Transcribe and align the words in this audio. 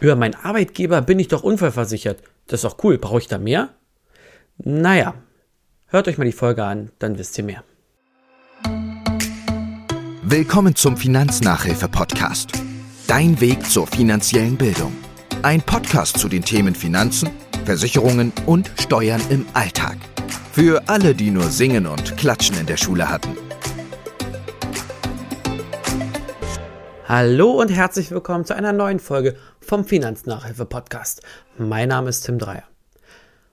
Über 0.00 0.16
meinen 0.16 0.34
Arbeitgeber 0.34 1.02
bin 1.02 1.18
ich 1.18 1.28
doch 1.28 1.42
unfallversichert. 1.42 2.22
Das 2.46 2.64
ist 2.64 2.64
doch 2.64 2.82
cool. 2.82 2.96
Brauche 2.96 3.18
ich 3.18 3.28
da 3.28 3.36
mehr? 3.36 3.68
Naja, 4.56 5.14
hört 5.88 6.08
euch 6.08 6.16
mal 6.16 6.24
die 6.24 6.32
Folge 6.32 6.64
an, 6.64 6.90
dann 6.98 7.18
wisst 7.18 7.36
ihr 7.36 7.44
mehr. 7.44 7.62
Willkommen 10.22 10.74
zum 10.74 10.96
Finanznachhilfe-Podcast. 10.96 12.52
Dein 13.06 13.40
Weg 13.40 13.66
zur 13.66 13.86
finanziellen 13.86 14.56
Bildung. 14.56 14.92
Ein 15.42 15.60
Podcast 15.60 16.18
zu 16.18 16.28
den 16.28 16.44
Themen 16.44 16.74
Finanzen, 16.74 17.28
Versicherungen 17.66 18.32
und 18.46 18.70
Steuern 18.80 19.20
im 19.28 19.44
Alltag. 19.52 19.98
Für 20.52 20.82
alle, 20.88 21.14
die 21.14 21.30
nur 21.30 21.44
Singen 21.44 21.86
und 21.86 22.16
Klatschen 22.16 22.58
in 22.58 22.66
der 22.66 22.78
Schule 22.78 23.08
hatten. 23.10 23.36
Hallo 27.06 27.60
und 27.60 27.70
herzlich 27.70 28.12
willkommen 28.12 28.44
zu 28.44 28.54
einer 28.54 28.72
neuen 28.72 29.00
Folge 29.00 29.36
vom 29.70 29.84
Finanznachhilfe-Podcast. 29.84 31.22
Mein 31.56 31.90
Name 31.90 32.08
ist 32.08 32.22
Tim 32.22 32.40
Dreier. 32.40 32.64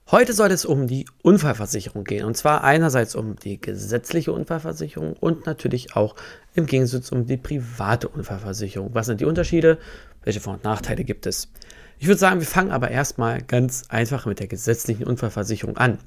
Heute 0.09 0.34
soll 0.34 0.49
es 0.49 0.66
um 0.66 0.88
die 0.88 1.05
Unfallversicherung 1.21 2.05
gehen. 2.05 2.25
Und 2.25 2.35
zwar 2.35 2.63
einerseits 2.63 3.13
um 3.13 3.35
die 3.35 3.62
gesetzliche 3.62 4.31
Unfallversicherung 4.31 5.13
und 5.13 5.45
natürlich 5.45 5.95
auch 5.95 6.16
im 6.55 6.66
Gegensatz 6.66 7.11
um 7.11 7.27
die 7.27 7.38
private 7.38 8.08
Unfallversicherung. 8.08 8.95
Was 8.95 9.05
sind 9.05 9.22
die 9.22 9.25
Unterschiede? 9.25 9.77
Welche 10.23 10.39
Vor- 10.39 10.55
und 10.55 10.63
Nachteile 10.63 11.03
gibt 11.03 11.27
es? 11.27 11.52
Ich 11.99 12.08
würde 12.08 12.17
sagen, 12.20 12.39
wir 12.39 12.47
fangen 12.47 12.72
aber 12.72 12.89
erstmal 12.89 13.44
ganz 13.44 13.84
einfach 13.89 14.25
mit 14.25 14.39
der 14.39 14.47
gesetzlichen 14.47 15.03
Unfallversicherung 15.03 15.77
an. 15.77 15.99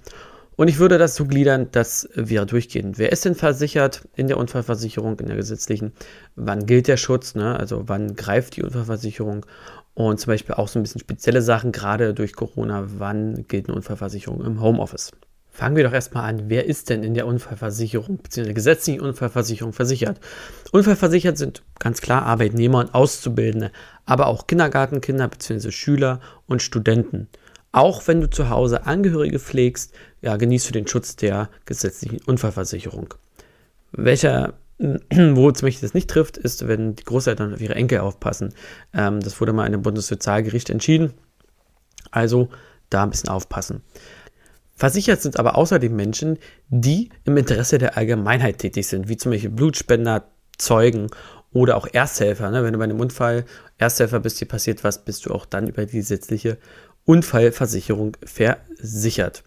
Und 0.60 0.68
ich 0.68 0.78
würde 0.78 0.98
das 0.98 1.14
so 1.14 1.24
gliedern, 1.24 1.68
dass 1.72 2.06
wir 2.14 2.44
durchgehen. 2.44 2.98
Wer 2.98 3.12
ist 3.12 3.24
denn 3.24 3.34
versichert 3.34 4.06
in 4.14 4.28
der 4.28 4.36
Unfallversicherung, 4.36 5.18
in 5.18 5.26
der 5.26 5.36
gesetzlichen? 5.36 5.92
Wann 6.36 6.66
gilt 6.66 6.86
der 6.86 6.98
Schutz? 6.98 7.34
Ne? 7.34 7.58
Also 7.58 7.84
wann 7.86 8.14
greift 8.14 8.56
die 8.56 8.62
Unfallversicherung? 8.62 9.46
Und 9.94 10.20
zum 10.20 10.32
Beispiel 10.32 10.54
auch 10.54 10.68
so 10.68 10.78
ein 10.78 10.82
bisschen 10.82 11.00
spezielle 11.00 11.42
Sachen, 11.42 11.72
gerade 11.72 12.14
durch 12.14 12.34
Corona, 12.34 12.84
wann 12.98 13.46
gilt 13.48 13.68
eine 13.68 13.76
Unfallversicherung 13.76 14.44
im 14.44 14.60
Homeoffice? 14.60 15.10
Fangen 15.52 15.76
wir 15.76 15.84
doch 15.84 15.92
erstmal 15.92 16.28
an, 16.28 16.44
wer 16.48 16.66
ist 16.66 16.90
denn 16.90 17.02
in 17.02 17.14
der 17.14 17.26
Unfallversicherung 17.26 18.18
bzw. 18.18 18.52
gesetzlichen 18.52 19.00
Unfallversicherung 19.00 19.72
versichert? 19.72 20.20
Unfallversichert 20.70 21.36
sind 21.36 21.64
ganz 21.78 22.00
klar 22.00 22.22
Arbeitnehmer 22.22 22.78
und 22.78 22.94
Auszubildende, 22.94 23.72
aber 24.06 24.28
auch 24.28 24.46
Kindergartenkinder 24.46 25.26
bzw. 25.28 25.72
Schüler 25.72 26.20
und 26.46 26.62
Studenten. 26.62 27.28
Auch 27.72 28.06
wenn 28.06 28.20
du 28.20 28.30
zu 28.30 28.48
Hause 28.48 28.86
Angehörige 28.86 29.38
pflegst, 29.38 29.92
ja, 30.22 30.36
genießt 30.36 30.68
du 30.68 30.72
den 30.72 30.86
Schutz 30.86 31.16
der 31.16 31.50
gesetzlichen 31.66 32.20
Unfallversicherung. 32.26 33.14
Welcher, 33.92 34.54
wo 34.80 35.50
zum 35.52 35.66
Beispiel 35.66 35.86
das 35.86 35.94
nicht 35.94 36.08
trifft, 36.08 36.38
ist, 36.38 36.66
wenn 36.66 36.96
die 36.96 37.04
Großeltern 37.04 37.54
auf 37.54 37.60
ihre 37.60 37.74
Enkel 37.74 38.00
aufpassen. 38.00 38.54
Ähm, 38.94 39.20
das 39.20 39.40
wurde 39.40 39.52
mal 39.52 39.66
in 39.66 39.74
einem 39.74 39.82
Bundessozialgericht 39.82 40.70
entschieden. 40.70 41.12
Also 42.10 42.48
da 42.88 43.02
ein 43.02 43.10
bisschen 43.10 43.28
aufpassen. 43.28 43.82
Versichert 44.74 45.20
sind 45.20 45.38
aber 45.38 45.56
außerdem 45.56 45.94
Menschen, 45.94 46.38
die 46.68 47.10
im 47.24 47.36
Interesse 47.36 47.76
der 47.76 47.98
Allgemeinheit 47.98 48.58
tätig 48.58 48.86
sind, 48.86 49.08
wie 49.08 49.18
zum 49.18 49.32
Beispiel 49.32 49.50
Blutspender, 49.50 50.24
Zeugen 50.56 51.08
oder 51.52 51.76
auch 51.76 51.86
Ersthelfer. 51.92 52.50
Ne? 52.50 52.64
Wenn 52.64 52.72
du 52.72 52.78
bei 52.78 52.84
einem 52.84 53.00
Unfall 53.00 53.44
Ersthelfer 53.76 54.20
bist, 54.20 54.40
dir 54.40 54.46
passiert 54.46 54.82
was, 54.82 55.04
bist 55.04 55.26
du 55.26 55.34
auch 55.34 55.44
dann 55.44 55.68
über 55.68 55.84
die 55.84 55.98
gesetzliche 55.98 56.56
Unfallversicherung 57.04 58.16
versichert. 58.24 59.44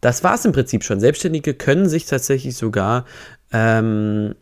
Das 0.00 0.24
war 0.24 0.34
es 0.34 0.44
im 0.44 0.52
Prinzip 0.52 0.82
schon. 0.82 1.00
Selbstständige 1.00 1.54
können 1.54 1.88
sich 1.88 2.06
tatsächlich 2.06 2.56
sogar 2.56 3.04
ähm, 3.52 4.34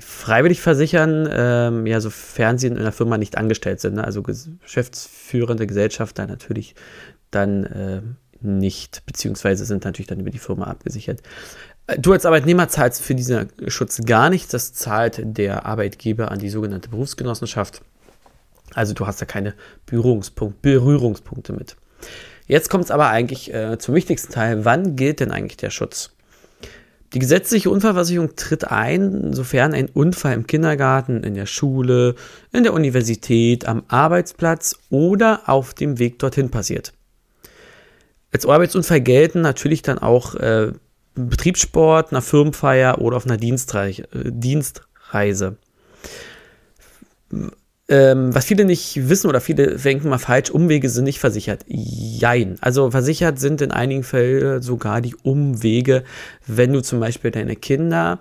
freiwillig 0.00 0.60
versichern, 0.60 1.28
ähm, 1.30 1.86
ja, 1.86 2.00
sofern 2.00 2.58
sie 2.58 2.66
in 2.66 2.78
einer 2.78 2.92
Firma 2.92 3.18
nicht 3.18 3.36
angestellt 3.38 3.80
sind. 3.80 3.94
Ne? 3.94 4.04
Also 4.04 4.22
geschäftsführende 4.22 5.66
Gesellschafter 5.66 6.26
natürlich 6.26 6.74
dann 7.30 7.64
äh, 7.64 8.02
nicht, 8.40 9.04
beziehungsweise 9.06 9.64
sind 9.64 9.84
natürlich 9.84 10.08
dann 10.08 10.20
über 10.20 10.30
die 10.30 10.38
Firma 10.38 10.64
abgesichert. 10.64 11.20
Äh, 11.86 11.98
du 11.98 12.12
als 12.12 12.26
Arbeitnehmer 12.26 12.68
zahlst 12.68 13.02
für 13.02 13.14
diesen 13.14 13.48
Schutz 13.68 14.00
gar 14.04 14.30
nichts. 14.30 14.50
Das 14.50 14.72
zahlt 14.72 15.20
der 15.22 15.66
Arbeitgeber 15.66 16.30
an 16.30 16.38
die 16.38 16.50
sogenannte 16.50 16.88
Berufsgenossenschaft. 16.88 17.82
Also 18.74 18.94
du 18.94 19.06
hast 19.06 19.20
da 19.20 19.26
keine 19.26 19.54
Berührungspunkt, 19.86 20.62
Berührungspunkte 20.62 21.52
mit. 21.52 21.76
Jetzt 22.46 22.70
kommt 22.70 22.84
es 22.84 22.90
aber 22.90 23.08
eigentlich 23.08 23.52
äh, 23.52 23.78
zum 23.78 23.94
wichtigsten 23.94 24.32
Teil. 24.32 24.64
Wann 24.64 24.96
gilt 24.96 25.20
denn 25.20 25.30
eigentlich 25.30 25.56
der 25.56 25.70
Schutz? 25.70 26.10
Die 27.12 27.18
gesetzliche 27.18 27.70
Unfallversicherung 27.70 28.36
tritt 28.36 28.70
ein, 28.70 29.32
sofern 29.32 29.74
ein 29.74 29.88
Unfall 29.88 30.34
im 30.34 30.46
Kindergarten, 30.46 31.24
in 31.24 31.34
der 31.34 31.46
Schule, 31.46 32.14
in 32.52 32.62
der 32.62 32.72
Universität, 32.72 33.66
am 33.66 33.82
Arbeitsplatz 33.88 34.78
oder 34.90 35.42
auf 35.46 35.74
dem 35.74 35.98
Weg 35.98 36.20
dorthin 36.20 36.50
passiert. 36.50 36.92
Als 38.32 38.46
Arbeitsunfall 38.46 39.00
gelten 39.00 39.40
natürlich 39.40 39.82
dann 39.82 39.98
auch 39.98 40.36
äh, 40.36 40.72
Betriebssport, 41.16 42.12
einer 42.12 42.22
Firmenfeier 42.22 43.00
oder 43.00 43.16
auf 43.16 43.26
einer 43.26 43.36
Dienstreise. 43.36 44.02
Äh, 44.12 44.30
Dienstreise. 44.30 45.56
Ähm, 47.90 48.32
was 48.32 48.44
viele 48.44 48.64
nicht 48.64 49.08
wissen 49.08 49.28
oder 49.28 49.40
viele 49.40 49.76
denken 49.76 50.08
mal 50.08 50.18
falsch, 50.18 50.48
Umwege 50.50 50.88
sind 50.88 51.02
nicht 51.04 51.18
versichert. 51.18 51.64
Jein. 51.66 52.56
Also 52.60 52.88
versichert 52.92 53.40
sind 53.40 53.60
in 53.62 53.72
einigen 53.72 54.04
Fällen 54.04 54.62
sogar 54.62 55.00
die 55.00 55.16
Umwege, 55.16 56.04
wenn 56.46 56.72
du 56.72 56.82
zum 56.82 57.00
Beispiel 57.00 57.32
deine 57.32 57.56
Kinder 57.56 58.20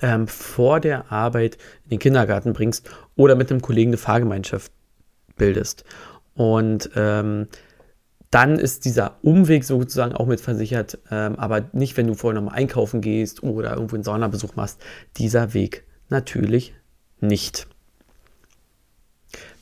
ähm, 0.00 0.26
vor 0.26 0.80
der 0.80 1.12
Arbeit 1.12 1.58
in 1.84 1.90
den 1.90 1.98
Kindergarten 1.98 2.54
bringst 2.54 2.88
oder 3.14 3.34
mit 3.34 3.50
einem 3.50 3.60
Kollegen 3.60 3.90
eine 3.90 3.98
Fahrgemeinschaft 3.98 4.72
bildest. 5.36 5.84
Und 6.32 6.88
ähm, 6.96 7.46
dann 8.30 8.58
ist 8.58 8.86
dieser 8.86 9.18
Umweg 9.20 9.64
sozusagen 9.64 10.14
auch 10.14 10.26
mit 10.26 10.40
versichert, 10.40 10.98
ähm, 11.10 11.36
aber 11.36 11.68
nicht, 11.72 11.98
wenn 11.98 12.06
du 12.06 12.14
vorher 12.14 12.40
nochmal 12.40 12.56
einkaufen 12.58 13.02
gehst 13.02 13.42
oder 13.42 13.74
irgendwo 13.74 13.96
einen 13.96 14.04
Saunabesuch 14.04 14.56
machst. 14.56 14.80
Dieser 15.18 15.52
Weg 15.52 15.84
natürlich 16.08 16.72
nicht. 17.20 17.66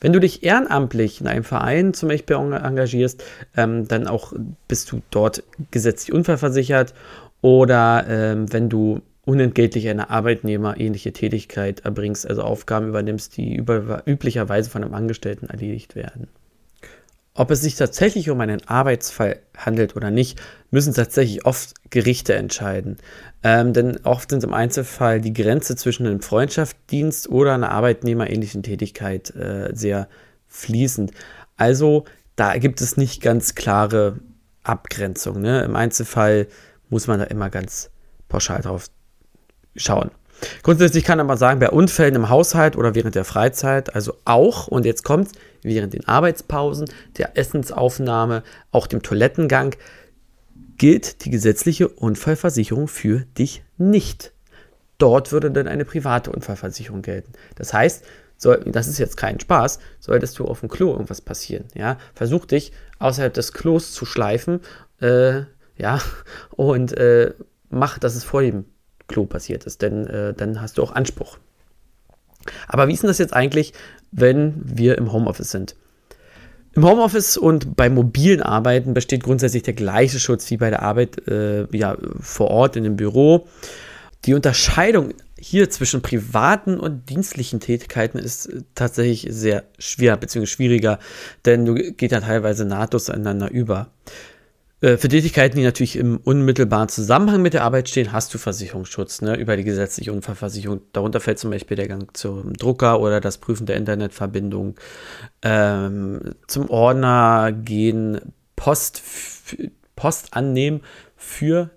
Wenn 0.01 0.13
du 0.13 0.19
dich 0.19 0.43
ehrenamtlich 0.43 1.21
in 1.21 1.27
einem 1.27 1.43
Verein 1.43 1.93
zum 1.93 2.09
Beispiel 2.09 2.35
engagierst, 2.35 3.23
ähm, 3.57 3.87
dann 3.87 4.07
auch 4.07 4.33
bist 4.67 4.91
du 4.91 5.01
dort 5.11 5.43
gesetzlich 5.71 6.13
unfallversichert 6.13 6.93
oder 7.41 8.05
ähm, 8.07 8.51
wenn 8.51 8.69
du 8.69 9.01
unentgeltlich 9.25 9.87
eine 9.89 10.09
arbeitnehmerähnliche 10.09 11.13
Tätigkeit 11.13 11.81
erbringst, 11.81 12.27
also 12.27 12.41
Aufgaben 12.41 12.87
übernimmst, 12.87 13.37
die 13.37 13.55
über, 13.55 14.01
üblicherweise 14.07 14.69
von 14.69 14.83
einem 14.83 14.95
Angestellten 14.95 15.47
erledigt 15.47 15.95
werden. 15.95 16.27
Ob 17.33 17.51
es 17.51 17.61
sich 17.61 17.75
tatsächlich 17.75 18.29
um 18.29 18.41
einen 18.41 18.67
Arbeitsfall 18.67 19.39
handelt 19.55 19.95
oder 19.95 20.11
nicht, 20.11 20.41
müssen 20.71 20.93
tatsächlich 20.93 21.45
oft 21.45 21.73
Gerichte 21.89 22.35
entscheiden. 22.35 22.97
Ähm, 23.43 23.73
denn 23.73 23.97
oft 24.03 24.29
sind 24.31 24.43
im 24.43 24.53
Einzelfall 24.53 25.21
die 25.21 25.33
Grenze 25.33 25.75
zwischen 25.75 26.05
einem 26.05 26.21
Freundschaftsdienst 26.21 27.29
oder 27.29 27.53
einer 27.53 27.71
arbeitnehmerähnlichen 27.71 28.63
Tätigkeit 28.63 29.33
äh, 29.35 29.69
sehr 29.73 30.09
fließend. 30.47 31.11
Also 31.55 32.05
da 32.35 32.57
gibt 32.57 32.81
es 32.81 32.97
nicht 32.97 33.21
ganz 33.21 33.55
klare 33.55 34.19
Abgrenzung. 34.63 35.41
Ne? 35.41 35.61
Im 35.63 35.75
Einzelfall 35.75 36.47
muss 36.89 37.07
man 37.07 37.19
da 37.19 37.25
immer 37.25 37.49
ganz 37.49 37.89
pauschal 38.27 38.61
drauf 38.61 38.87
schauen. 39.75 40.11
Grundsätzlich 40.63 41.03
kann 41.03 41.25
man 41.25 41.37
sagen, 41.37 41.59
bei 41.59 41.69
Unfällen 41.69 42.15
im 42.15 42.29
Haushalt 42.29 42.75
oder 42.75 42.95
während 42.95 43.15
der 43.15 43.25
Freizeit, 43.25 43.95
also 43.95 44.13
auch, 44.25 44.67
und 44.67 44.85
jetzt 44.85 45.03
kommt 45.03 45.31
während 45.61 45.93
den 45.93 46.07
Arbeitspausen, 46.07 46.89
der 47.17 47.37
Essensaufnahme, 47.37 48.43
auch 48.71 48.87
dem 48.87 49.01
Toilettengang, 49.01 49.75
gilt 50.77 51.25
die 51.25 51.29
gesetzliche 51.29 51.89
Unfallversicherung 51.89 52.87
für 52.87 53.25
dich 53.37 53.63
nicht. 53.77 54.31
Dort 54.97 55.31
würde 55.31 55.51
dann 55.51 55.67
eine 55.67 55.85
private 55.85 56.31
Unfallversicherung 56.31 57.01
gelten. 57.01 57.33
Das 57.55 57.73
heißt, 57.73 58.03
soll, 58.37 58.63
das 58.65 58.87
ist 58.87 58.97
jetzt 58.97 59.17
kein 59.17 59.39
Spaß, 59.39 59.79
solltest 59.99 60.39
du 60.39 60.45
auf 60.45 60.61
dem 60.61 60.69
Klo 60.69 60.91
irgendwas 60.91 61.21
passieren, 61.21 61.65
ja, 61.75 61.97
versuch 62.13 62.45
dich 62.45 62.71
außerhalb 62.99 63.33
des 63.33 63.51
Klos 63.53 63.91
zu 63.91 64.05
schleifen, 64.05 64.61
äh, 65.01 65.41
ja, 65.77 66.01
und 66.51 66.97
äh, 66.97 67.33
mach, 67.69 67.99
dass 67.99 68.15
es 68.15 68.23
vor 68.23 68.41
dem 68.41 68.65
Klo 69.09 69.25
passiert 69.25 69.65
ist, 69.65 69.81
denn 69.81 70.07
äh, 70.07 70.33
dann 70.33 70.61
hast 70.61 70.77
du 70.77 70.83
auch 70.83 70.93
Anspruch. 70.93 71.37
Aber 72.67 72.87
wie 72.87 72.93
ist 72.93 73.03
denn 73.03 73.09
das 73.09 73.17
jetzt 73.17 73.33
eigentlich, 73.33 73.73
wenn 74.11 74.61
wir 74.63 74.97
im 74.97 75.11
Homeoffice 75.11 75.51
sind? 75.51 75.75
Im 76.73 76.85
Homeoffice 76.85 77.35
und 77.35 77.75
bei 77.75 77.89
mobilen 77.89 78.41
Arbeiten 78.41 78.93
besteht 78.93 79.23
grundsätzlich 79.23 79.63
der 79.63 79.73
gleiche 79.73 80.19
Schutz 80.19 80.49
wie 80.51 80.57
bei 80.57 80.69
der 80.69 80.83
Arbeit 80.83 81.27
äh, 81.27 81.65
ja, 81.75 81.97
vor 82.21 82.49
Ort 82.49 82.75
in 82.75 82.83
dem 82.83 82.95
Büro. 82.95 83.47
Die 84.25 84.33
Unterscheidung 84.33 85.13
hier 85.39 85.69
zwischen 85.69 86.01
privaten 86.01 86.79
und 86.79 87.09
dienstlichen 87.09 87.59
Tätigkeiten 87.59 88.19
ist 88.19 88.49
tatsächlich 88.75 89.27
sehr 89.29 89.63
schwer 89.77 90.17
bzw. 90.17 90.45
schwieriger, 90.45 90.99
denn 91.45 91.65
du 91.65 91.73
geht 91.75 92.11
ja 92.11 92.19
teilweise 92.19 92.65
nahtlos 92.65 93.09
einander 93.09 93.49
über. 93.49 93.89
Äh, 94.81 94.97
für 94.97 95.09
Tätigkeiten, 95.09 95.57
die 95.57 95.63
natürlich 95.63 95.95
im 95.97 96.17
unmittelbaren 96.17 96.89
Zusammenhang 96.89 97.41
mit 97.41 97.53
der 97.53 97.63
Arbeit 97.63 97.89
stehen, 97.89 98.11
hast 98.11 98.33
du 98.33 98.37
Versicherungsschutz 98.37 99.21
ne, 99.21 99.35
über 99.35 99.57
die 99.57 99.63
gesetzliche 99.63 100.13
Unfallversicherung. 100.13 100.81
Darunter 100.93 101.19
fällt 101.19 101.39
zum 101.39 101.51
Beispiel 101.51 101.75
der 101.75 101.87
Gang 101.87 102.15
zum 102.15 102.53
Drucker 102.53 102.99
oder 102.99 103.19
das 103.19 103.37
Prüfen 103.37 103.65
der 103.65 103.75
Internetverbindung, 103.75 104.75
ähm, 105.41 106.21
zum 106.47 106.69
Ordner 106.69 107.51
gehen, 107.51 108.33
Post, 108.55 109.03
Post 109.95 110.33
annehmen 110.33 110.81
für 111.15 111.69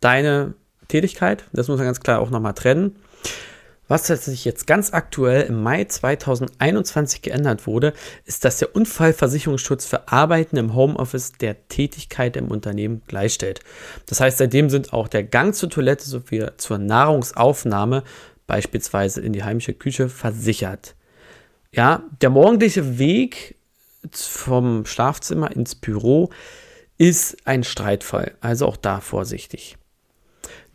deine 0.00 0.54
Tätigkeit. 0.88 1.44
Das 1.52 1.68
muss 1.68 1.78
man 1.78 1.86
ganz 1.86 2.00
klar 2.00 2.20
auch 2.20 2.30
nochmal 2.30 2.54
trennen. 2.54 2.96
Was 3.88 4.08
sich 4.08 4.44
jetzt 4.44 4.66
ganz 4.66 4.92
aktuell 4.92 5.42
im 5.42 5.62
Mai 5.62 5.84
2021 5.84 7.22
geändert 7.22 7.68
wurde, 7.68 7.92
ist, 8.24 8.44
dass 8.44 8.58
der 8.58 8.74
Unfallversicherungsschutz 8.74 9.86
für 9.86 10.08
Arbeiten 10.08 10.56
im 10.56 10.74
Homeoffice 10.74 11.32
der 11.32 11.68
Tätigkeit 11.68 12.36
im 12.36 12.48
Unternehmen 12.48 13.02
gleichstellt. 13.06 13.60
Das 14.06 14.20
heißt, 14.20 14.38
seitdem 14.38 14.70
sind 14.70 14.92
auch 14.92 15.06
der 15.06 15.22
Gang 15.22 15.54
zur 15.54 15.70
Toilette 15.70 16.04
sowie 16.04 16.46
zur 16.56 16.78
Nahrungsaufnahme, 16.78 18.02
beispielsweise 18.48 19.20
in 19.20 19.32
die 19.32 19.44
heimische 19.44 19.74
Küche, 19.74 20.08
versichert. 20.08 20.96
Ja, 21.70 22.02
der 22.20 22.30
morgendliche 22.30 22.98
Weg 22.98 23.56
vom 24.12 24.84
Schlafzimmer 24.84 25.54
ins 25.54 25.76
Büro 25.76 26.30
ist 26.98 27.36
ein 27.44 27.62
Streitfall, 27.62 28.34
also 28.40 28.66
auch 28.66 28.76
da 28.76 29.00
vorsichtig. 29.00 29.76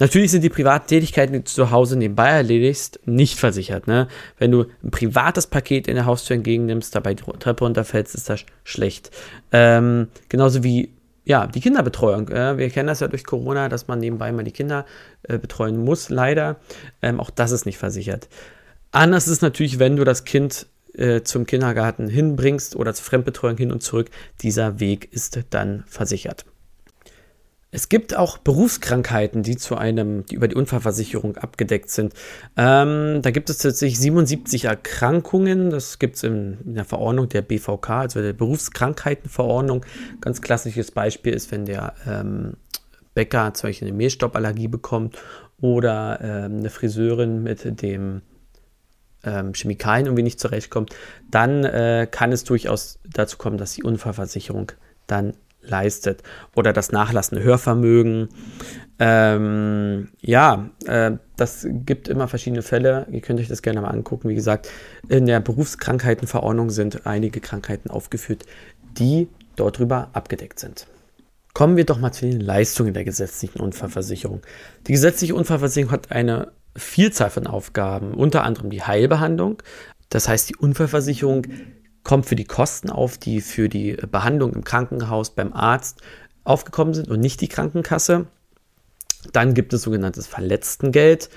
Natürlich 0.02 0.32
sind 0.32 0.44
die 0.44 0.50
privaten 0.50 0.88
Tätigkeiten, 0.88 1.32
die 1.32 1.40
du 1.42 1.46
zu 1.46 1.70
Hause 1.70 1.96
nebenbei 1.96 2.30
erledigst, 2.30 3.00
nicht 3.06 3.38
versichert. 3.38 3.86
Ne? 3.86 4.08
Wenn 4.40 4.50
du 4.50 4.66
ein 4.84 4.90
privates 4.90 5.46
Paket 5.46 5.88
in 5.88 5.94
der 5.94 6.08
Haustür 6.08 6.38
entgegennimmst, 6.38 6.96
dabei 6.96 7.14
die 7.14 7.22
Treppe 7.22 7.64
runterfällst, 7.66 8.16
ist 8.16 8.28
das 8.28 8.44
schlecht. 8.64 9.12
Ähm, 9.52 10.08
genauso 10.28 10.64
wie 10.64 10.92
ja, 11.24 11.46
die 11.46 11.62
Kinderbetreuung. 11.62 12.30
Äh, 12.30 12.58
wir 12.58 12.72
kennen 12.72 12.88
das 12.88 13.02
ja 13.02 13.10
durch 13.10 13.24
Corona, 13.24 13.70
dass 13.70 13.88
man 13.88 14.00
nebenbei 14.00 14.32
mal 14.32 14.44
die 14.44 14.52
Kinder 14.52 14.88
äh, 15.22 15.38
betreuen 15.38 15.78
muss, 15.78 16.10
leider. 16.10 16.56
Ähm, 17.04 17.20
auch 17.20 17.30
das 17.30 17.52
ist 17.52 17.68
nicht 17.68 17.78
versichert. 17.78 18.28
Anders 18.90 19.28
ist 19.28 19.44
natürlich, 19.44 19.78
wenn 19.78 19.98
du 19.98 20.04
das 20.04 20.24
Kind 20.26 20.66
äh, 20.96 21.22
zum 21.22 21.46
Kindergarten 21.46 22.08
hinbringst 22.08 22.76
oder 22.76 22.96
zur 22.96 23.06
Fremdbetreuung 23.06 23.56
hin 23.56 23.72
und 23.72 23.84
zurück. 23.84 24.10
Dieser 24.42 24.80
Weg 24.80 25.14
ist 25.14 25.40
dann 25.52 25.84
versichert. 25.86 26.46
Es 27.74 27.88
gibt 27.88 28.18
auch 28.18 28.38
Berufskrankheiten, 28.38 29.44
die 29.44 29.56
zu 29.56 29.78
einem, 29.78 30.26
die 30.26 30.36
über 30.36 30.50
die 30.50 30.56
Unfallversicherung 30.56 31.38
abgedeckt 31.38 31.90
sind. 31.90 32.14
Ähm, 32.58 33.22
da 33.22 33.32
gibt 33.32 33.50
es 33.50 33.60
tatsächlich 33.60 33.98
77 33.98 34.66
Erkrankungen. 34.66 35.70
Das 35.70 35.98
gibt 35.98 36.18
es 36.18 36.24
in, 36.24 36.58
in, 36.66 36.76
der 36.76 36.84
Verordnung 36.84 37.30
der 37.30 37.42
BVK, 37.42 37.90
also 37.90 38.22
der 38.22 38.34
Berufskrankheitenverordnung. 38.34 39.86
Ganz 40.20 40.42
klassisches 40.42 40.92
Beispiel 40.92 41.34
ist, 41.34 41.50
wenn 41.52 41.66
der 41.66 41.94
ähm, 42.06 42.58
Bäcker 43.14 43.54
zum 43.54 43.70
Beispiel 43.70 43.88
eine 43.88 43.96
Mehlstauballergie 43.96 44.68
bekommt 44.68 45.18
oder 45.62 46.20
ähm, 46.22 46.58
eine 46.58 46.70
Friseurin 46.70 47.42
mit 47.42 47.82
dem 47.82 48.22
ähm, 49.24 49.54
Chemikalien 49.54 50.08
irgendwie 50.08 50.24
nicht 50.24 50.42
zurechtkommt, 50.42 50.94
dann 51.30 51.64
äh, 51.64 52.06
kann 52.10 52.34
es 52.34 52.44
durchaus 52.44 53.00
dazu 53.10 53.38
kommen, 53.38 53.58
dass 53.58 53.74
die 53.76 53.84
Unfallversicherung 53.84 54.74
dann 55.08 55.36
leistet 55.64 56.24
oder 56.56 56.74
das 56.74 56.92
nachlassende 56.92 57.44
Hörvermögen. 57.44 58.30
Ähm, 59.00 60.10
ja, 60.20 60.70
äh, 60.86 61.14
das 61.36 61.68
gibt 61.68 62.08
immer 62.08 62.28
verschiedene 62.28 62.62
Fälle. 62.62 63.08
Ihr 63.12 63.22
könnt 63.22 63.40
euch 63.40 63.48
das 63.48 63.62
gerne 63.62 63.82
mal 63.82 63.90
angucken. 63.90 64.30
Wie 64.30 64.36
gesagt, 64.36 64.70
in 65.08 65.26
der 65.26 65.40
Berufskrankheitenverordnung 65.40 66.70
sind 66.70 67.06
einige 67.08 67.40
Krankheiten 67.40 67.90
aufgeführt, 67.90 68.46
die 68.98 69.28
dort 69.56 69.80
drüber 69.80 70.10
abgedeckt 70.14 70.60
sind. 70.60 70.88
Kommen 71.54 71.78
wir 71.78 71.86
doch 71.86 72.00
mal 72.00 72.12
zu 72.12 72.26
den 72.26 72.40
Leistungen 72.40 72.94
der 72.94 73.04
gesetzlichen 73.04 73.60
Unfallversicherung. 73.60 74.42
Die 74.88 74.94
gesetzliche 74.94 75.36
Unfallversicherung 75.36 75.92
hat 75.92 76.12
eine 76.12 76.52
Vielzahl 76.76 77.30
von 77.30 77.48
Aufgaben, 77.48 78.14
unter 78.14 78.44
anderem 78.44 78.70
die 78.70 78.84
Heilbehandlung. 78.84 79.62
Das 80.10 80.30
heißt, 80.30 80.50
die 80.50 80.56
Unfallversicherung 80.56 81.48
kommt 82.04 82.26
für 82.26 82.36
die 82.36 82.46
Kosten 82.46 82.90
auf, 82.90 83.18
die 83.18 83.42
für 83.42 83.70
die 83.70 83.94
Behandlung 83.94 84.54
im 84.54 84.64
Krankenhaus 84.64 85.32
beim 85.32 85.54
Arzt 85.54 86.02
aufgekommen 86.44 86.94
sind 86.94 87.10
und 87.10 87.20
nicht 87.20 87.42
die 87.42 87.48
Krankenkasse. 87.48 88.26
Dann 89.34 89.54
gibt 89.54 89.74
es 89.74 89.84
sogenanntes 89.84 90.28
Verletztengeld, 90.28 91.30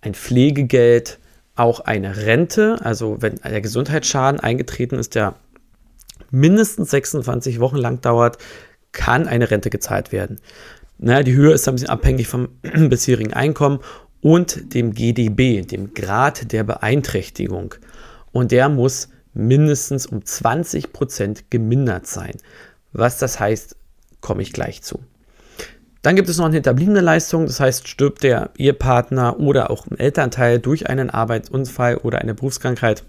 ein 0.00 0.14
Pflegegeld, 0.14 1.18
auch 1.56 1.80
eine 1.80 2.16
Rente. 2.16 2.78
Also 2.82 3.20
wenn 3.20 3.36
der 3.36 3.60
Gesundheitsschaden 3.60 4.40
eingetreten 4.40 4.98
ist, 4.98 5.14
der 5.14 5.34
mindestens 6.30 6.90
26 6.90 7.60
Wochen 7.60 7.76
lang 7.76 8.00
dauert, 8.00 8.38
kann 8.92 9.28
eine 9.28 9.50
Rente 9.50 9.70
gezahlt 9.70 10.12
werden. 10.12 10.40
Naja, 10.98 11.22
die 11.22 11.34
Höhe 11.34 11.52
ist 11.52 11.68
ein 11.68 11.74
bisschen 11.74 11.90
abhängig 11.90 12.26
vom 12.28 12.48
bisherigen 12.62 13.34
Einkommen 13.34 13.80
und 14.20 14.74
dem 14.74 14.94
GDB, 14.94 15.62
dem 15.62 15.94
Grad 15.94 16.52
der 16.52 16.64
Beeinträchtigung. 16.64 17.74
Und 18.32 18.50
der 18.52 18.68
muss 18.68 19.08
mindestens 19.38 20.06
um 20.06 20.18
20% 20.20 21.44
gemindert 21.48 22.06
sein. 22.06 22.32
Was 22.92 23.18
das 23.18 23.40
heißt, 23.40 23.76
komme 24.20 24.42
ich 24.42 24.52
gleich 24.52 24.82
zu. 24.82 25.00
Dann 26.02 26.16
gibt 26.16 26.28
es 26.28 26.38
noch 26.38 26.46
eine 26.46 26.54
hinterbliebene 26.54 27.00
Leistung, 27.00 27.46
das 27.46 27.60
heißt, 27.60 27.88
stirbt 27.88 28.22
der 28.22 28.50
Ehepartner 28.56 29.40
oder 29.40 29.70
auch 29.70 29.86
ein 29.86 29.98
Elternteil 29.98 30.58
durch 30.58 30.88
einen 30.88 31.10
Arbeitsunfall 31.10 31.96
oder 31.98 32.18
eine 32.18 32.34
Berufskrankheit, 32.34 33.04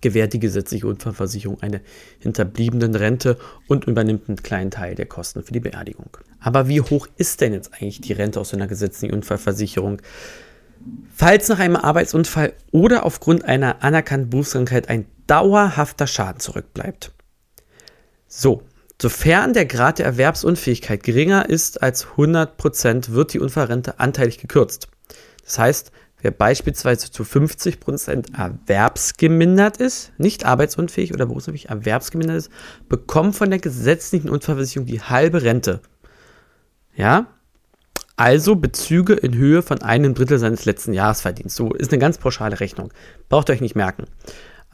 gewährt 0.00 0.34
die 0.34 0.38
gesetzliche 0.38 0.86
Unfallversicherung 0.86 1.62
eine 1.62 1.80
hinterbliebenen 2.18 2.94
Rente 2.94 3.38
und 3.68 3.86
übernimmt 3.86 4.28
einen 4.28 4.42
kleinen 4.42 4.70
Teil 4.70 4.94
der 4.94 5.06
Kosten 5.06 5.42
für 5.42 5.52
die 5.52 5.60
Beerdigung. 5.60 6.16
Aber 6.40 6.68
wie 6.68 6.82
hoch 6.82 7.08
ist 7.16 7.40
denn 7.40 7.54
jetzt 7.54 7.72
eigentlich 7.72 8.02
die 8.02 8.12
Rente 8.12 8.38
aus 8.38 8.52
einer 8.52 8.66
gesetzlichen 8.66 9.14
Unfallversicherung? 9.14 10.02
Falls 11.14 11.48
nach 11.48 11.58
einem 11.58 11.76
Arbeitsunfall 11.76 12.52
oder 12.70 13.06
aufgrund 13.06 13.46
einer 13.46 13.82
anerkannten 13.82 14.28
Berufskrankheit 14.28 14.90
ein 14.90 15.06
dauerhafter 15.26 16.06
Schaden 16.06 16.40
zurückbleibt. 16.40 17.12
So, 18.26 18.62
sofern 19.00 19.52
der 19.52 19.66
Grad 19.66 19.98
der 19.98 20.06
Erwerbsunfähigkeit 20.06 21.02
geringer 21.02 21.48
ist 21.48 21.82
als 21.82 22.06
100%, 22.16 23.12
wird 23.12 23.32
die 23.32 23.40
Unfallrente 23.40 24.00
anteilig 24.00 24.38
gekürzt. 24.38 24.88
Das 25.44 25.58
heißt, 25.58 25.92
wer 26.20 26.30
beispielsweise 26.30 27.10
zu 27.10 27.22
50% 27.22 28.36
erwerbsgemindert 28.36 29.76
ist, 29.76 30.12
nicht 30.18 30.44
arbeitsunfähig 30.44 31.12
oder 31.12 31.26
berufsunfähig, 31.26 31.68
erwerbsgemindert 31.68 32.38
ist, 32.38 32.50
bekommt 32.88 33.36
von 33.36 33.50
der 33.50 33.58
gesetzlichen 33.58 34.30
Unfallversicherung 34.30 34.86
die 34.86 35.02
halbe 35.02 35.42
Rente. 35.42 35.80
Ja? 36.96 37.26
Also 38.16 38.56
Bezüge 38.56 39.14
in 39.14 39.34
Höhe 39.34 39.62
von 39.62 39.82
einem 39.82 40.14
Drittel 40.14 40.38
seines 40.38 40.64
letzten 40.64 40.92
Jahresverdienstes. 40.92 41.56
So 41.56 41.72
ist 41.72 41.92
eine 41.92 41.98
ganz 41.98 42.18
pauschale 42.18 42.60
Rechnung. 42.60 42.92
Braucht 43.28 43.50
ihr 43.50 43.54
euch 43.54 43.60
nicht 43.60 43.76
merken. 43.76 44.06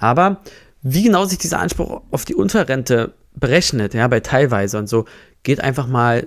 Aber 0.01 0.41
wie 0.83 1.05
genau 1.05 1.27
sich 1.27 1.39
dieser 1.39 1.61
Anspruch 1.61 2.03
auf 2.11 2.25
die 2.25 2.35
Unterrente 2.35 3.13
berechnet, 3.35 3.95
ja, 3.95 4.09
bei 4.09 4.21
teilweise 4.21 4.79
und 4.79 4.89
so, 4.89 5.05
geht 5.43 5.61
einfach 5.61 5.87
mal, 5.87 6.27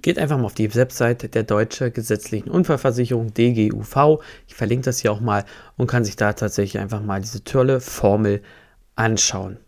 geht 0.00 0.18
einfach 0.18 0.38
mal 0.38 0.44
auf 0.44 0.54
die 0.54 0.74
Webseite 0.74 1.28
der 1.28 1.42
Deutsche 1.42 1.90
Gesetzlichen 1.90 2.50
Unfallversicherung, 2.50 3.34
DGUV. 3.34 4.22
Ich 4.48 4.54
verlinke 4.54 4.86
das 4.86 5.00
hier 5.00 5.12
auch 5.12 5.20
mal 5.20 5.44
und 5.76 5.88
kann 5.88 6.04
sich 6.04 6.16
da 6.16 6.32
tatsächlich 6.32 6.80
einfach 6.80 7.02
mal 7.02 7.20
diese 7.20 7.44
tolle 7.44 7.80
Formel 7.80 8.40
anschauen. 8.94 9.58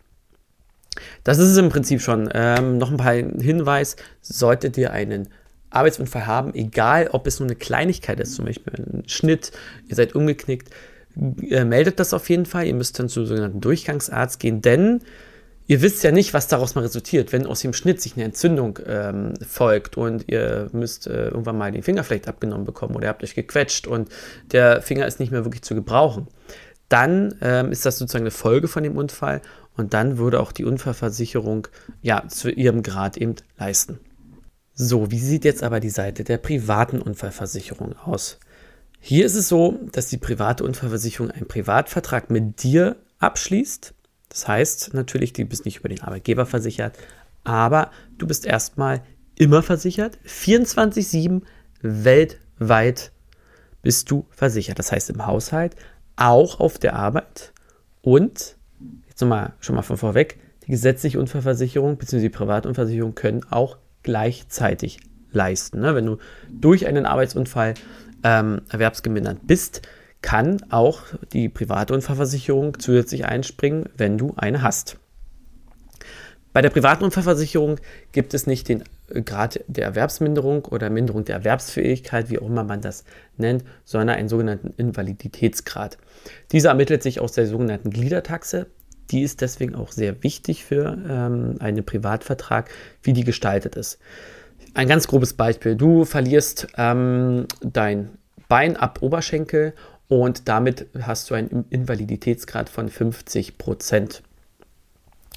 Das 1.25 1.39
ist 1.39 1.49
es 1.49 1.57
im 1.57 1.69
Prinzip 1.69 2.01
schon. 2.01 2.31
Ähm, 2.33 2.79
noch 2.79 2.91
ein 2.91 2.97
paar 2.97 3.15
Hinweis, 3.15 3.97
solltet 4.21 4.77
ihr 4.79 4.93
einen 4.93 5.29
Arbeitsunfall 5.71 6.27
haben, 6.27 6.55
egal 6.55 7.09
ob 7.13 7.27
es 7.27 7.41
nur 7.41 7.49
eine 7.49 7.57
Kleinigkeit 7.57 8.21
ist, 8.21 8.35
zum 8.35 8.45
Beispiel 8.45 8.75
ein 8.75 9.09
Schnitt, 9.09 9.53
ihr 9.89 9.97
seid 9.97 10.15
umgeknickt, 10.15 10.71
äh, 11.17 11.65
meldet 11.65 12.01
das 12.01 12.15
auf 12.15 12.29
jeden 12.31 12.47
Fall. 12.47 12.67
Ihr 12.67 12.75
müsst 12.75 12.99
dann 12.99 13.09
zu 13.09 13.25
sogenannten 13.27 13.61
Durchgangsarzt 13.61 14.41
gehen, 14.41 14.63
denn 14.63 15.01
ihr 15.67 15.83
wisst 15.83 16.03
ja 16.03 16.11
nicht, 16.11 16.35
was 16.35 16.49
daraus 16.49 16.75
mal 16.75 16.83
resultiert. 16.83 17.33
Wenn 17.33 17.47
aus 17.47 17.61
dem 17.61 17.73
Schnitt 17.73 18.01
sich 18.01 18.15
eine 18.17 18.25
Entzündung 18.25 18.79
ähm, 18.87 19.35
folgt 19.47 19.97
und 19.97 20.25
ihr 20.29 20.69
müsst 20.73 21.07
äh, 21.07 21.29
irgendwann 21.29 21.59
mal 21.59 21.73
den 21.73 21.83
Finger 21.83 22.05
vielleicht 22.05 22.29
abgenommen 22.29 22.65
bekommen 22.65 22.97
oder 22.97 23.07
ihr 23.07 23.11
habt 23.11 23.23
euch 23.23 23.35
gequetscht 23.35 23.87
und 23.87 24.09
der 24.53 24.83
Finger 24.83 25.07
ist 25.07 25.21
nicht 25.21 25.33
mehr 25.33 25.45
wirklich 25.45 25.63
zu 25.63 25.75
gebrauchen, 25.75 26.29
dann 26.89 27.35
ähm, 27.41 27.73
ist 27.73 27.87
das 27.87 27.99
sozusagen 27.99 28.25
eine 28.25 28.31
Folge 28.31 28.69
von 28.69 28.83
dem 28.83 28.97
Unfall 28.97 29.41
und 29.77 29.95
dann 29.95 30.19
würde 30.19 30.41
auch 30.41 30.53
die 30.53 30.65
Unfallversicherung 30.65 31.69
ja 32.03 32.29
zu 32.29 32.51
ihrem 32.51 32.83
Grad 32.83 33.17
eben 33.17 33.37
leisten. 33.59 33.99
So, 34.75 35.11
wie 35.11 35.19
sieht 35.19 35.45
jetzt 35.45 35.63
aber 35.63 35.81
die 35.81 35.91
Seite 35.91 36.25
der 36.25 36.39
privaten 36.39 37.01
Unfallversicherung 37.01 37.95
aus? 37.97 38.39
Hier 39.05 39.27
ist 39.27 39.35
es 39.35 39.49
so, 39.49 39.81
dass 39.91 40.07
die 40.07 40.17
private 40.17 40.63
Unfallversicherung 40.63 41.33
einen 41.33 41.49
Privatvertrag 41.49 42.31
mit 42.31 42.63
dir 42.63 42.95
abschließt. 43.19 43.95
Das 44.29 44.47
heißt 44.47 44.95
natürlich, 44.95 45.33
du 45.33 45.45
bist 45.45 45.65
nicht 45.65 45.79
über 45.79 45.89
den 45.89 46.03
Arbeitgeber 46.03 46.47
versichert, 46.47 46.97
aber 47.43 47.91
du 48.19 48.29
bist 48.29 48.47
erstmal 48.47 49.03
immer 49.35 49.65
versichert. 49.65 50.19
24-7 50.25 51.43
weltweit 51.81 53.11
bist 53.83 54.09
du 54.09 54.25
versichert. 54.31 54.79
Das 54.79 54.93
heißt 54.93 55.11
im 55.11 55.27
Haushalt, 55.27 55.75
auch 56.15 56.61
auf 56.61 56.79
der 56.79 56.95
Arbeit 56.95 57.53
und, 58.03 58.57
jetzt 59.09 59.21
nochmal 59.21 59.55
schon 59.59 59.75
mal 59.75 59.83
von 59.83 59.97
vorweg, 59.97 60.39
die 60.65 60.71
gesetzliche 60.71 61.19
Unfallversicherung 61.19 61.97
bzw. 61.97 62.21
die 62.21 62.29
Privatunfallversicherung 62.29 63.17
können 63.17 63.45
auch 63.51 63.79
gleichzeitig 64.05 65.01
leisten. 65.33 65.81
Ne? 65.81 65.97
Wenn 65.97 66.07
du 66.07 66.19
durch 66.49 66.87
einen 66.87 67.05
Arbeitsunfall 67.05 67.75
ähm, 68.25 68.63
erwerbsgemindert 68.71 69.47
bist, 69.47 69.83
kann 70.23 70.63
auch 70.71 71.03
die 71.33 71.49
private 71.49 71.95
Unfallversicherung 71.95 72.79
zusätzlich 72.79 73.27
einspringen, 73.27 73.89
wenn 73.97 74.19
du 74.19 74.35
eine 74.37 74.63
hast. 74.63 74.99
Bei 76.53 76.61
der 76.61 76.71
privaten 76.71 77.05
Unfallversicherung 77.05 77.79
gibt 78.13 78.35
es 78.35 78.47
nicht 78.47 78.69
den 78.69 78.85
äh, 79.09 79.23
Grad 79.23 79.61
der 79.69 79.85
Erwerbsminderung 79.85 80.67
oder 80.67 80.91
Minderung 80.91 81.25
der 81.25 81.37
Erwerbsfähigkeit, 81.37 82.31
wie 82.31 82.39
auch 82.39 82.47
immer 82.47 82.65
man 82.65 82.83
das 82.83 83.05
nennt, 83.37 83.65
sondern 83.85 84.17
einen 84.17 84.29
sogenannten 84.29 84.75
Invaliditätsgrad. 84.77 85.99
Dieser 86.53 86.71
ermittelt 86.71 87.03
sich 87.03 87.21
aus 87.21 87.33
der 87.33 87.47
sogenannten 87.47 87.91
Gliedertaxe. 87.91 88.67
Die 89.11 89.23
ist 89.23 89.41
deswegen 89.41 89.75
auch 89.75 89.93
sehr 89.93 90.23
wichtig 90.23 90.65
für 90.65 90.97
ähm, 91.09 91.57
einen 91.59 91.85
Privatvertrag, 91.85 92.71
wie 93.03 93.13
die 93.13 93.25
gestaltet 93.25 93.75
ist. 93.77 93.99
Ein 94.75 94.89
ganz 94.89 95.07
grobes 95.07 95.35
Beispiel. 95.35 95.77
Du 95.77 96.05
verlierst 96.05 96.69
ähm, 96.77 97.47
dein 97.61 98.11
Bein 98.49 98.77
ab 98.77 98.99
Oberschenkel 99.03 99.75
und 100.09 100.49
damit 100.49 100.87
hast 101.01 101.31
du 101.31 101.35
einen 101.35 101.67
Invaliditätsgrad 101.71 102.69
von 102.69 102.89
50 102.89 103.59
Prozent. 103.59 104.23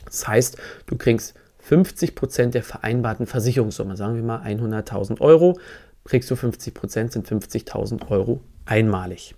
Das 0.06 0.28
heißt, 0.28 0.58
du 0.86 0.98
kriegst 0.98 1.34
50 1.60 2.16
Prozent 2.16 2.54
der 2.54 2.64
vereinbarten 2.64 3.26
Versicherungssumme, 3.26 3.98
sagen 3.98 4.16
wir 4.16 4.24
mal 4.24 4.42
100.000 4.42 5.20
Euro, 5.20 5.60
kriegst 6.04 6.30
du 6.30 6.36
50 6.36 6.74
Prozent, 6.74 7.12
sind 7.14 7.28
50.000 7.28 8.10
Euro 8.12 8.42
einmalig. 8.66 9.36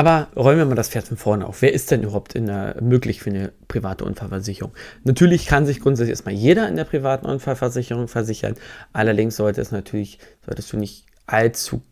Aber 0.00 0.28
räumen 0.34 0.60
wir 0.60 0.64
mal 0.64 0.76
das 0.76 0.88
Pferd 0.88 1.08
von 1.08 1.18
vorne 1.18 1.46
auf. 1.46 1.60
Wer 1.60 1.74
ist 1.74 1.90
denn 1.90 2.02
überhaupt 2.02 2.34
der, 2.34 2.74
möglich 2.80 3.20
für 3.20 3.28
eine 3.28 3.52
private 3.68 4.06
Unfallversicherung? 4.06 4.72
Natürlich 5.04 5.44
kann 5.44 5.66
sich 5.66 5.80
grundsätzlich 5.80 6.12
erstmal 6.12 6.32
jeder 6.32 6.66
in 6.70 6.76
der 6.76 6.84
privaten 6.84 7.26
Unfallversicherung 7.26 8.08
versichern. 8.08 8.54
Allerdings 8.94 9.36
sollte 9.36 9.60
es 9.60 9.72
natürlich, 9.72 10.18
solltest 10.46 10.72
du 10.72 10.78
nicht 10.78 11.04
allzu 11.26 11.82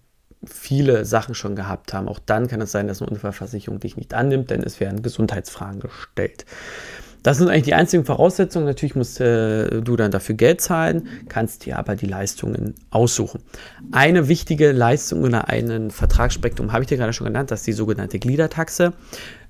viele 0.42 1.04
Sachen 1.04 1.34
schon 1.34 1.54
gehabt 1.54 1.92
haben. 1.92 2.08
Auch 2.08 2.18
dann 2.18 2.48
kann 2.48 2.62
es 2.62 2.72
sein, 2.72 2.88
dass 2.88 3.02
eine 3.02 3.10
Unfallversicherung 3.10 3.78
dich 3.78 3.98
nicht 3.98 4.14
annimmt, 4.14 4.48
denn 4.48 4.62
es 4.62 4.80
werden 4.80 5.02
Gesundheitsfragen 5.02 5.80
gestellt. 5.80 6.46
Das 7.22 7.38
sind 7.38 7.48
eigentlich 7.48 7.64
die 7.64 7.74
einzigen 7.74 8.04
Voraussetzungen. 8.04 8.66
Natürlich 8.66 8.94
musst 8.94 9.20
äh, 9.20 9.80
du 9.80 9.96
dann 9.96 10.10
dafür 10.10 10.34
Geld 10.34 10.60
zahlen, 10.60 11.08
kannst 11.28 11.66
dir 11.66 11.78
aber 11.78 11.96
die 11.96 12.06
Leistungen 12.06 12.74
aussuchen. 12.90 13.40
Eine 13.92 14.28
wichtige 14.28 14.72
Leistung 14.72 15.24
oder 15.24 15.48
einen 15.48 15.90
Vertragsspektrum 15.90 16.72
habe 16.72 16.84
ich 16.84 16.88
dir 16.88 16.96
gerade 16.96 17.12
schon 17.12 17.26
genannt, 17.26 17.50
das 17.50 17.60
ist 17.60 17.66
die 17.66 17.72
sogenannte 17.72 18.18
Gliedertaxe. 18.18 18.92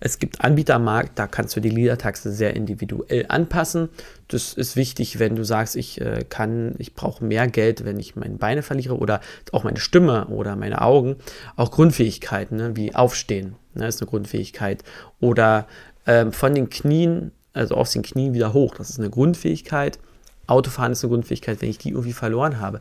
Es 0.00 0.18
gibt 0.18 0.42
Anbieter 0.42 0.76
am 0.76 0.84
Markt, 0.84 1.18
da 1.18 1.26
kannst 1.26 1.56
du 1.56 1.60
die 1.60 1.70
Gliedertaxe 1.70 2.30
sehr 2.32 2.54
individuell 2.54 3.26
anpassen. 3.28 3.88
Das 4.28 4.54
ist 4.54 4.76
wichtig, 4.76 5.18
wenn 5.18 5.34
du 5.34 5.44
sagst, 5.44 5.76
ich 5.76 6.00
äh, 6.00 6.24
kann, 6.28 6.74
ich 6.78 6.94
brauche 6.94 7.24
mehr 7.24 7.48
Geld, 7.48 7.84
wenn 7.84 7.98
ich 7.98 8.14
meine 8.14 8.36
Beine 8.36 8.62
verliere 8.62 8.96
oder 8.96 9.20
auch 9.52 9.64
meine 9.64 9.80
Stimme 9.80 10.26
oder 10.28 10.56
meine 10.56 10.82
Augen. 10.82 11.16
Auch 11.56 11.70
Grundfähigkeiten, 11.70 12.56
ne, 12.56 12.76
wie 12.76 12.94
Aufstehen, 12.94 13.56
ne, 13.74 13.88
ist 13.88 14.00
eine 14.00 14.08
Grundfähigkeit. 14.08 14.84
Oder 15.20 15.66
ähm, 16.06 16.32
von 16.32 16.54
den 16.54 16.70
Knien 16.70 17.32
also 17.52 17.74
aus 17.74 17.92
den 17.92 18.02
Knien 18.02 18.34
wieder 18.34 18.52
hoch. 18.52 18.74
Das 18.74 18.90
ist 18.90 18.98
eine 18.98 19.10
Grundfähigkeit. 19.10 19.98
Autofahren 20.46 20.92
ist 20.92 21.04
eine 21.04 21.10
Grundfähigkeit, 21.10 21.60
wenn 21.60 21.70
ich 21.70 21.78
die 21.78 21.90
irgendwie 21.90 22.12
verloren 22.12 22.60
habe. 22.60 22.80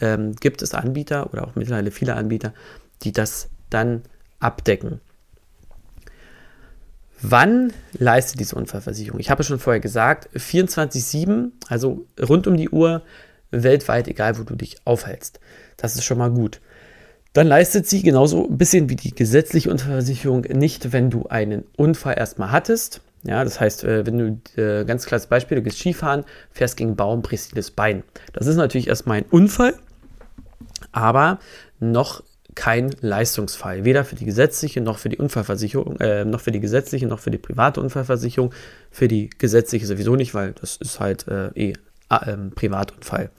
Ähm, 0.00 0.34
gibt 0.36 0.62
es 0.62 0.74
Anbieter 0.74 1.32
oder 1.32 1.46
auch 1.46 1.54
mittlerweile 1.54 1.90
viele 1.90 2.14
Anbieter, 2.14 2.52
die 3.02 3.12
das 3.12 3.48
dann 3.70 4.02
abdecken. 4.40 5.00
Wann 7.22 7.72
leistet 7.92 8.40
diese 8.40 8.56
Unfallversicherung? 8.56 9.18
Ich 9.20 9.30
habe 9.30 9.42
schon 9.42 9.58
vorher 9.58 9.80
gesagt, 9.80 10.28
24-7, 10.36 11.50
also 11.68 12.04
rund 12.20 12.46
um 12.46 12.56
die 12.56 12.68
Uhr, 12.68 13.02
weltweit, 13.50 14.08
egal 14.08 14.38
wo 14.38 14.42
du 14.42 14.54
dich 14.54 14.76
aufhältst. 14.84 15.40
Das 15.76 15.94
ist 15.94 16.04
schon 16.04 16.18
mal 16.18 16.30
gut. 16.30 16.60
Dann 17.32 17.46
leistet 17.46 17.86
sie 17.86 18.02
genauso 18.02 18.46
ein 18.46 18.58
bisschen 18.58 18.88
wie 18.88 18.96
die 18.96 19.14
gesetzliche 19.14 19.70
Unfallversicherung 19.70 20.42
nicht, 20.42 20.92
wenn 20.92 21.10
du 21.10 21.26
einen 21.26 21.64
Unfall 21.76 22.16
erstmal 22.18 22.50
hattest, 22.50 23.00
ja, 23.26 23.42
das 23.44 23.60
heißt, 23.60 23.84
äh, 23.84 24.06
wenn 24.06 24.18
du, 24.18 24.60
äh, 24.60 24.84
ganz 24.84 25.06
klares 25.06 25.26
Beispiel, 25.26 25.56
du 25.56 25.62
gehst 25.62 25.78
Skifahren, 25.78 26.24
fährst 26.50 26.76
gegen 26.76 26.96
Baum, 26.96 27.22
brichst 27.22 27.52
dir 27.52 27.56
das 27.56 27.70
Bein. 27.70 28.04
Das 28.32 28.46
ist 28.46 28.56
natürlich 28.56 28.88
erstmal 28.88 29.18
ein 29.18 29.24
Unfall, 29.30 29.74
aber 30.92 31.38
noch 31.80 32.22
kein 32.54 32.94
Leistungsfall. 33.00 33.84
Weder 33.84 34.04
für 34.04 34.16
die 34.16 34.24
gesetzliche 34.24 34.80
noch 34.80 34.98
für 34.98 35.08
die 35.08 35.18
Unfallversicherung, 35.18 36.00
äh, 36.00 36.24
noch 36.24 36.40
für 36.40 36.52
die 36.52 36.60
gesetzliche 36.60 37.06
noch 37.06 37.18
für 37.18 37.30
die 37.30 37.38
private 37.38 37.80
Unfallversicherung. 37.80 38.52
Für 38.90 39.08
die 39.08 39.28
gesetzliche 39.30 39.86
sowieso 39.86 40.16
nicht, 40.16 40.34
weil 40.34 40.52
das 40.52 40.76
ist 40.76 40.98
halt 40.98 41.28
äh, 41.28 41.48
eh 41.54 41.74
äh, 42.10 42.36
Privatunfall. 42.54 43.30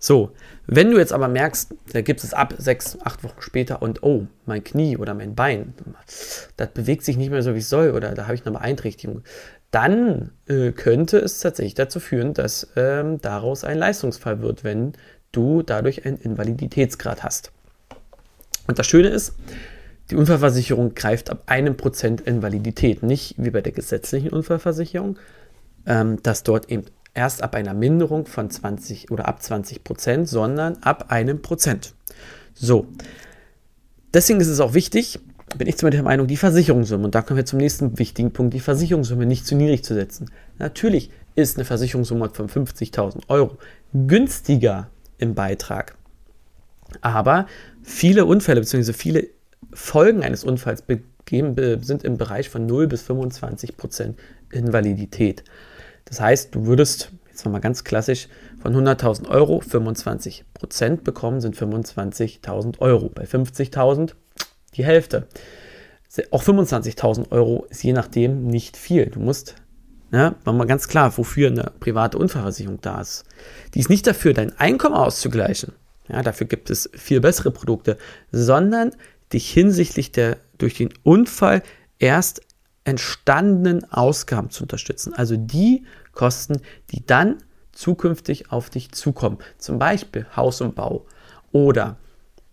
So, 0.00 0.30
wenn 0.66 0.90
du 0.92 0.98
jetzt 0.98 1.12
aber 1.12 1.26
merkst, 1.26 1.74
da 1.92 2.02
gibt 2.02 2.22
es 2.22 2.32
ab 2.32 2.54
sechs, 2.56 2.96
acht 3.02 3.24
Wochen 3.24 3.40
später 3.40 3.82
und 3.82 4.02
oh, 4.04 4.26
mein 4.46 4.62
Knie 4.62 4.96
oder 4.96 5.12
mein 5.12 5.34
Bein, 5.34 5.74
das 6.56 6.70
bewegt 6.70 7.04
sich 7.04 7.16
nicht 7.16 7.30
mehr 7.30 7.42
so, 7.42 7.54
wie 7.54 7.58
es 7.58 7.68
soll 7.68 7.90
oder 7.90 8.14
da 8.14 8.24
habe 8.24 8.34
ich 8.34 8.46
eine 8.46 8.56
Beeinträchtigung, 8.56 9.22
dann 9.72 10.30
äh, 10.46 10.70
könnte 10.70 11.18
es 11.18 11.40
tatsächlich 11.40 11.74
dazu 11.74 11.98
führen, 11.98 12.32
dass 12.32 12.68
ähm, 12.76 13.20
daraus 13.20 13.64
ein 13.64 13.76
Leistungsfall 13.76 14.40
wird, 14.40 14.62
wenn 14.62 14.92
du 15.32 15.62
dadurch 15.62 16.06
einen 16.06 16.18
Invaliditätsgrad 16.18 17.24
hast. 17.24 17.50
Und 18.66 18.78
das 18.78 18.86
Schöne 18.86 19.08
ist, 19.08 19.34
die 20.10 20.16
Unfallversicherung 20.16 20.94
greift 20.94 21.28
ab 21.28 21.42
einem 21.46 21.76
Prozent 21.76 22.20
Invalidität, 22.22 23.02
nicht 23.02 23.34
wie 23.36 23.50
bei 23.50 23.60
der 23.60 23.72
gesetzlichen 23.72 24.30
Unfallversicherung, 24.30 25.18
ähm, 25.86 26.22
dass 26.22 26.44
dort 26.44 26.70
eben 26.70 26.84
erst 27.14 27.42
ab 27.42 27.54
einer 27.54 27.74
Minderung 27.74 28.26
von 28.26 28.50
20 28.50 29.10
oder 29.10 29.26
ab 29.26 29.42
20 29.42 29.84
Prozent, 29.84 30.28
sondern 30.28 30.76
ab 30.82 31.06
einem 31.08 31.42
Prozent. 31.42 31.94
So, 32.54 32.86
deswegen 34.12 34.40
ist 34.40 34.48
es 34.48 34.60
auch 34.60 34.74
wichtig, 34.74 35.20
bin 35.56 35.66
ich 35.66 35.78
zum 35.78 35.90
der 35.90 36.02
Meinung, 36.02 36.26
die 36.26 36.36
Versicherungssumme, 36.36 37.04
und 37.04 37.14
da 37.14 37.22
kommen 37.22 37.38
wir 37.38 37.46
zum 37.46 37.58
nächsten 37.58 37.98
wichtigen 37.98 38.32
Punkt, 38.32 38.52
die 38.52 38.60
Versicherungssumme 38.60 39.24
nicht 39.24 39.46
zu 39.46 39.54
niedrig 39.54 39.82
zu 39.82 39.94
setzen. 39.94 40.30
Natürlich 40.58 41.10
ist 41.34 41.56
eine 41.56 41.64
Versicherungssumme 41.64 42.30
von 42.30 42.48
50.000 42.48 43.28
Euro 43.28 43.56
günstiger 43.92 44.90
im 45.18 45.34
Beitrag. 45.34 45.96
Aber 47.00 47.46
viele 47.82 48.24
Unfälle 48.26 48.60
bzw. 48.60 48.92
viele 48.92 49.28
Folgen 49.72 50.22
eines 50.22 50.44
Unfalls 50.44 50.82
sind 51.30 52.04
im 52.04 52.16
Bereich 52.16 52.48
von 52.48 52.66
0 52.66 52.86
bis 52.86 53.02
25 53.02 53.76
Prozent 53.76 54.18
Invalidität. 54.50 55.44
Das 56.08 56.20
heißt, 56.20 56.54
du 56.54 56.66
würdest, 56.66 57.12
jetzt 57.28 57.44
nochmal 57.44 57.60
ganz 57.60 57.84
klassisch, 57.84 58.28
von 58.60 58.74
100.000 58.74 59.28
Euro 59.28 59.60
25 59.60 60.44
Prozent 60.54 61.04
bekommen, 61.04 61.40
sind 61.40 61.56
25.000 61.56 62.78
Euro. 62.80 63.08
Bei 63.08 63.24
50.000 63.24 64.12
die 64.74 64.84
Hälfte. 64.84 65.26
Auch 66.30 66.42
25.000 66.42 67.30
Euro 67.30 67.66
ist 67.68 67.84
je 67.84 67.92
nachdem 67.92 68.46
nicht 68.46 68.76
viel. 68.76 69.06
Du 69.06 69.20
musst, 69.20 69.56
ja, 70.10 70.34
mal 70.44 70.66
ganz 70.66 70.88
klar, 70.88 71.16
wofür 71.16 71.48
eine 71.48 71.70
private 71.78 72.18
Unfallversicherung 72.18 72.80
da 72.80 73.00
ist. 73.00 73.24
Die 73.74 73.80
ist 73.80 73.90
nicht 73.90 74.06
dafür, 74.06 74.32
dein 74.32 74.58
Einkommen 74.58 74.94
auszugleichen. 74.94 75.72
Ja, 76.08 76.22
dafür 76.22 76.46
gibt 76.46 76.70
es 76.70 76.88
viel 76.94 77.20
bessere 77.20 77.50
Produkte, 77.50 77.98
sondern 78.32 78.92
dich 79.32 79.50
hinsichtlich 79.50 80.10
der 80.10 80.38
durch 80.56 80.74
den 80.74 80.88
Unfall 81.02 81.62
erst 81.98 82.40
entstandenen 82.84 83.84
Ausgaben 83.92 84.50
zu 84.50 84.64
unterstützen. 84.64 85.12
Also 85.12 85.36
die 85.36 85.84
Kosten, 86.18 86.60
die 86.90 87.06
dann 87.06 87.36
zukünftig 87.70 88.50
auf 88.50 88.70
dich 88.70 88.90
zukommen. 88.90 89.38
Zum 89.56 89.78
Beispiel 89.78 90.26
Haus 90.34 90.60
und 90.60 90.74
Bau 90.74 91.06
oder 91.52 91.96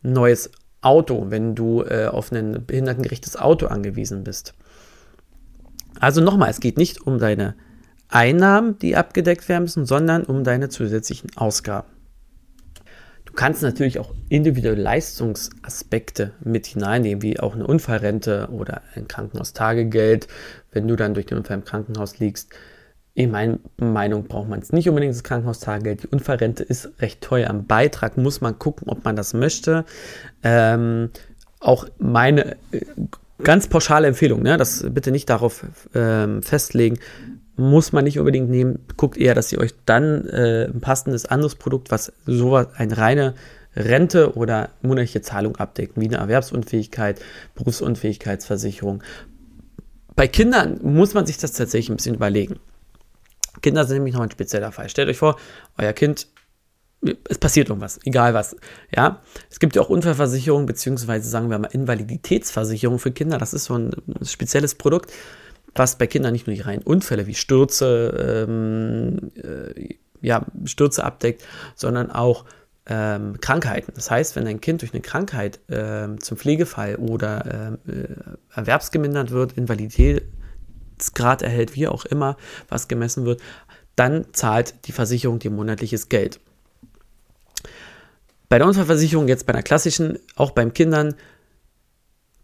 neues 0.04 0.52
Auto, 0.82 1.26
wenn 1.30 1.56
du 1.56 1.82
äh, 1.82 2.06
auf 2.06 2.32
ein 2.32 2.64
behindertengerechtes 2.66 3.36
Auto 3.36 3.66
angewiesen 3.66 4.24
bist. 4.24 4.54
Also 6.00 6.22
nochmal, 6.22 6.52
es 6.52 6.60
geht 6.60 6.78
nicht 6.78 7.02
um 7.08 7.18
deine 7.18 7.56
Einnahmen, 8.08 8.78
die 8.78 8.96
abgedeckt 8.96 9.50
werden 9.50 9.64
müssen, 9.64 9.88
sondern 9.88 10.26
um 10.26 10.44
deine 10.44 10.70
zusätzlichen 10.70 11.36
Ausgaben. 11.36 11.88
Du 13.26 13.34
kannst 13.34 13.64
natürlich 13.64 13.98
auch 13.98 14.14
individuelle 14.30 14.80
Leistungsaspekte 14.80 16.34
mit 16.44 16.68
hineinnehmen, 16.68 17.24
wie 17.24 17.40
auch 17.40 17.56
eine 17.56 17.66
Unfallrente 17.66 18.50
oder 18.52 18.84
ein 18.94 19.08
Krankenhaustagegeld, 19.08 20.28
wenn 20.72 20.88
du 20.88 20.96
dann 20.96 21.16
durch 21.16 21.26
den 21.26 21.40
Unfall 21.40 21.58
im 21.58 21.66
Krankenhaus 21.66 22.20
liegst. 22.20 22.54
In 23.16 23.32
meiner 23.32 23.60
Meinung 23.78 24.26
braucht 24.26 24.50
man 24.50 24.60
es 24.60 24.74
nicht 24.74 24.90
unbedingt 24.90 25.16
das 25.16 25.24
Krankenhaustagegeld. 25.24 26.04
Die 26.04 26.08
Unfallrente 26.08 26.64
ist 26.64 26.90
recht 27.00 27.22
teuer. 27.22 27.50
Am 27.50 27.66
Beitrag 27.66 28.18
muss 28.18 28.42
man 28.42 28.60
gucken, 28.60 28.90
ob 28.90 29.06
man 29.06 29.16
das 29.16 29.34
möchte. 29.34 29.86
Ähm, 30.44 31.10
auch 31.62 31.88
meine 31.98 32.58
äh, 32.72 32.82
ganz 33.42 33.68
pauschale 33.68 34.08
Empfehlung, 34.08 34.44
ne, 34.44 34.58
das 34.58 34.86
bitte 34.90 35.12
nicht 35.12 35.30
darauf 35.30 35.66
ähm, 35.94 36.44
festlegen, 36.44 37.00
muss 37.56 37.94
man 37.94 38.04
nicht 38.04 38.20
unbedingt 38.20 38.50
nehmen. 38.50 38.80
Guckt 38.98 39.18
eher, 39.18 39.34
dass 39.34 39.50
ihr 39.52 39.60
euch 39.60 39.74
dann 39.86 40.28
äh, 40.28 40.66
ein 40.66 40.82
passendes 40.82 41.26
anderes 41.26 41.56
Produkt, 41.56 41.92
was 41.92 42.12
sowas, 42.26 42.68
eine 42.76 42.98
reine 42.98 43.34
Rente 43.78 44.36
oder 44.36 44.72
monatliche 44.82 45.22
Zahlung 45.22 45.56
abdeckt, 45.56 45.94
wie 45.98 46.08
eine 46.08 46.18
Erwerbsunfähigkeit, 46.18 47.22
Berufsunfähigkeitsversicherung. 47.56 49.04
Bei 50.18 50.28
Kindern 50.28 50.80
muss 50.82 51.14
man 51.14 51.26
sich 51.26 51.38
das 51.38 51.54
tatsächlich 51.54 51.90
ein 51.90 51.96
bisschen 51.96 52.16
überlegen. 52.16 52.60
Kinder 53.62 53.86
sind 53.86 53.98
nämlich 53.98 54.14
noch 54.14 54.22
ein 54.22 54.32
spezieller 54.32 54.72
Fall. 54.72 54.90
Stellt 54.90 55.10
euch 55.10 55.18
vor, 55.18 55.38
euer 55.78 55.94
Kind 55.94 56.28
es 57.30 57.38
passiert 57.38 57.70
irgendwas, 57.70 58.00
egal 58.06 58.34
was. 58.34 58.56
Ja, 58.96 59.22
es 59.50 59.60
gibt 59.60 59.76
ja 59.76 59.82
auch 59.82 59.90
Unfallversicherung, 59.90 60.66
beziehungsweise 60.66 61.30
sagen 61.30 61.50
wir 61.50 61.60
mal 61.60 61.68
Invaliditätsversicherung 61.68 63.00
für 63.00 63.12
Kinder. 63.12 63.38
Das 63.38 63.54
ist 63.54 63.66
so 63.66 63.78
ein 63.78 63.92
spezielles 64.24 64.76
Produkt, 64.76 65.12
was 65.76 65.98
bei 65.98 66.08
Kindern 66.08 66.34
nicht 66.34 66.48
nur 66.48 66.56
die 66.56 66.62
reinen 66.62 66.84
Unfälle 66.84 67.28
wie 67.28 67.36
Stürze, 67.36 68.46
ähm, 68.48 69.32
äh, 69.36 69.96
ja, 70.22 70.46
Stürze 70.64 71.04
abdeckt, 71.04 71.44
sondern 71.76 72.12
auch 72.12 72.46
ähm, 72.88 73.40
Krankheiten. 73.42 73.92
Das 73.96 74.10
heißt, 74.10 74.36
wenn 74.36 74.48
ein 74.48 74.62
Kind 74.62 74.82
durch 74.82 74.94
eine 74.94 75.02
Krankheit 75.02 75.60
ähm, 75.70 76.22
zum 76.22 76.38
Pflegefall 76.38 76.96
oder 76.96 77.78
ähm, 77.88 77.94
äh, 77.94 78.58
erwerbsgemindert 78.58 79.32
wird, 79.32 79.58
Invaliditätsgrad 80.96 81.42
erhält, 81.42 81.76
wie 81.76 81.88
auch 81.88 82.06
immer, 82.06 82.38
was 82.70 82.88
gemessen 82.88 83.26
wird, 83.26 83.42
dann 83.96 84.26
zahlt 84.34 84.88
die 84.88 84.92
Versicherung 84.92 85.40
dir 85.40 85.52
monatliches 85.52 86.10
Geld. 86.10 86.40
Bei 88.50 88.58
der 88.58 88.68
Unfallversicherung, 88.68 89.28
jetzt 89.28 89.46
bei 89.46 89.54
einer 89.54 89.64
klassischen, 89.64 90.20
auch 90.36 90.52
beim 90.52 90.74
Kindern, 90.74 91.16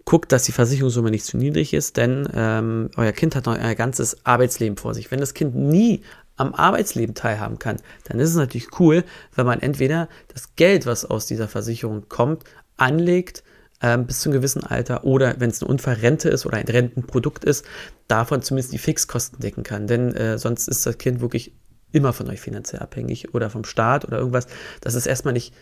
guckt, 0.05 0.31
dass 0.31 0.43
die 0.43 0.51
Versicherungssumme 0.51 1.11
nicht 1.11 1.25
zu 1.25 1.37
niedrig 1.37 1.73
ist, 1.73 1.95
denn 1.97 2.27
ähm, 2.33 2.89
euer 2.97 3.11
Kind 3.11 3.35
hat 3.35 3.45
noch 3.45 3.57
euer 3.57 3.75
ganzes 3.75 4.25
Arbeitsleben 4.25 4.77
vor 4.77 4.93
sich. 4.93 5.11
Wenn 5.11 5.19
das 5.19 5.33
Kind 5.33 5.55
nie 5.55 6.01
am 6.37 6.55
Arbeitsleben 6.55 7.13
teilhaben 7.13 7.59
kann, 7.59 7.77
dann 8.05 8.19
ist 8.19 8.29
es 8.29 8.35
natürlich 8.35 8.79
cool, 8.79 9.03
wenn 9.35 9.45
man 9.45 9.61
entweder 9.61 10.09
das 10.33 10.55
Geld, 10.55 10.85
was 10.85 11.05
aus 11.05 11.27
dieser 11.27 11.47
Versicherung 11.47 12.09
kommt, 12.09 12.43
anlegt 12.77 13.43
ähm, 13.81 14.05
bis 14.05 14.21
zu 14.21 14.29
einem 14.29 14.39
gewissen 14.39 14.63
Alter 14.63 15.03
oder 15.03 15.35
wenn 15.39 15.49
es 15.49 15.61
eine 15.61 15.69
Unfallrente 15.69 16.29
ist 16.29 16.45
oder 16.45 16.57
ein 16.57 16.67
Rentenprodukt 16.67 17.43
ist, 17.43 17.65
davon 18.07 18.41
zumindest 18.41 18.73
die 18.73 18.77
Fixkosten 18.77 19.39
decken 19.39 19.63
kann. 19.63 19.87
Denn 19.87 20.13
äh, 20.15 20.37
sonst 20.37 20.67
ist 20.67 20.85
das 20.85 20.97
Kind 20.97 21.21
wirklich 21.21 21.53
immer 21.91 22.13
von 22.13 22.29
euch 22.29 22.41
finanziell 22.41 22.81
abhängig 22.81 23.33
oder 23.33 23.49
vom 23.49 23.65
Staat 23.65 24.05
oder 24.05 24.17
irgendwas. 24.17 24.47
Das 24.81 24.95
ist 24.95 25.07
erstmal 25.07 25.33
nicht 25.33 25.53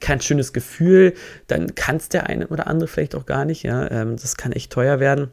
kein 0.00 0.20
schönes 0.20 0.52
Gefühl, 0.52 1.14
dann 1.46 1.74
kann 1.74 1.96
es 1.96 2.08
der 2.08 2.26
eine 2.26 2.48
oder 2.48 2.66
andere 2.66 2.88
vielleicht 2.88 3.14
auch 3.14 3.26
gar 3.26 3.44
nicht. 3.44 3.62
Ja, 3.64 3.90
ähm, 3.90 4.16
das 4.16 4.36
kann 4.36 4.52
echt 4.52 4.72
teuer 4.72 4.98
werden. 4.98 5.30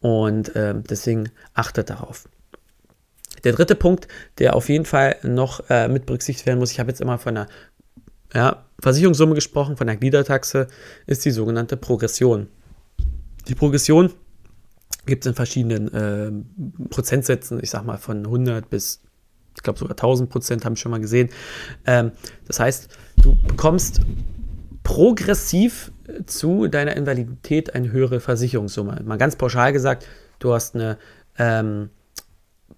Und 0.00 0.52
ähm, 0.54 0.84
deswegen 0.88 1.30
achtet 1.54 1.90
darauf. 1.90 2.28
Der 3.44 3.52
dritte 3.52 3.74
Punkt, 3.74 4.08
der 4.38 4.56
auf 4.56 4.68
jeden 4.68 4.84
Fall 4.84 5.16
noch 5.22 5.68
äh, 5.70 5.88
mit 5.88 6.06
berücksichtigt 6.06 6.46
werden 6.46 6.58
muss, 6.58 6.72
ich 6.72 6.80
habe 6.80 6.90
jetzt 6.90 7.00
immer 7.00 7.18
von 7.18 7.36
einer 7.36 7.48
ja, 8.34 8.64
Versicherungssumme 8.80 9.34
gesprochen, 9.34 9.76
von 9.76 9.86
der 9.86 9.96
Gliedertaxe, 9.96 10.68
ist 11.06 11.24
die 11.24 11.30
sogenannte 11.30 11.76
Progression. 11.76 12.48
Die 13.48 13.54
Progression 13.54 14.12
gibt 15.06 15.24
es 15.24 15.30
in 15.30 15.34
verschiedenen 15.34 15.92
äh, 15.92 16.88
Prozentsätzen, 16.90 17.62
ich 17.62 17.70
sag 17.70 17.84
mal 17.84 17.96
von 17.96 18.24
100 18.24 18.68
bis 18.68 19.00
ich 19.58 19.62
glaube 19.64 19.78
sogar 19.78 19.94
1000 19.94 20.30
Prozent, 20.30 20.64
haben 20.64 20.74
wir 20.74 20.78
schon 20.78 20.92
mal 20.92 21.00
gesehen. 21.00 21.30
Ähm, 21.84 22.12
das 22.46 22.60
heißt, 22.60 22.88
du 23.22 23.36
bekommst 23.46 24.00
progressiv 24.84 25.90
zu 26.26 26.68
deiner 26.68 26.96
Invalidität 26.96 27.74
eine 27.74 27.90
höhere 27.90 28.20
Versicherungssumme. 28.20 29.02
Mal 29.04 29.18
ganz 29.18 29.34
pauschal 29.36 29.72
gesagt, 29.72 30.06
du 30.38 30.54
hast 30.54 30.76
eine 30.76 30.96
ähm, 31.38 31.90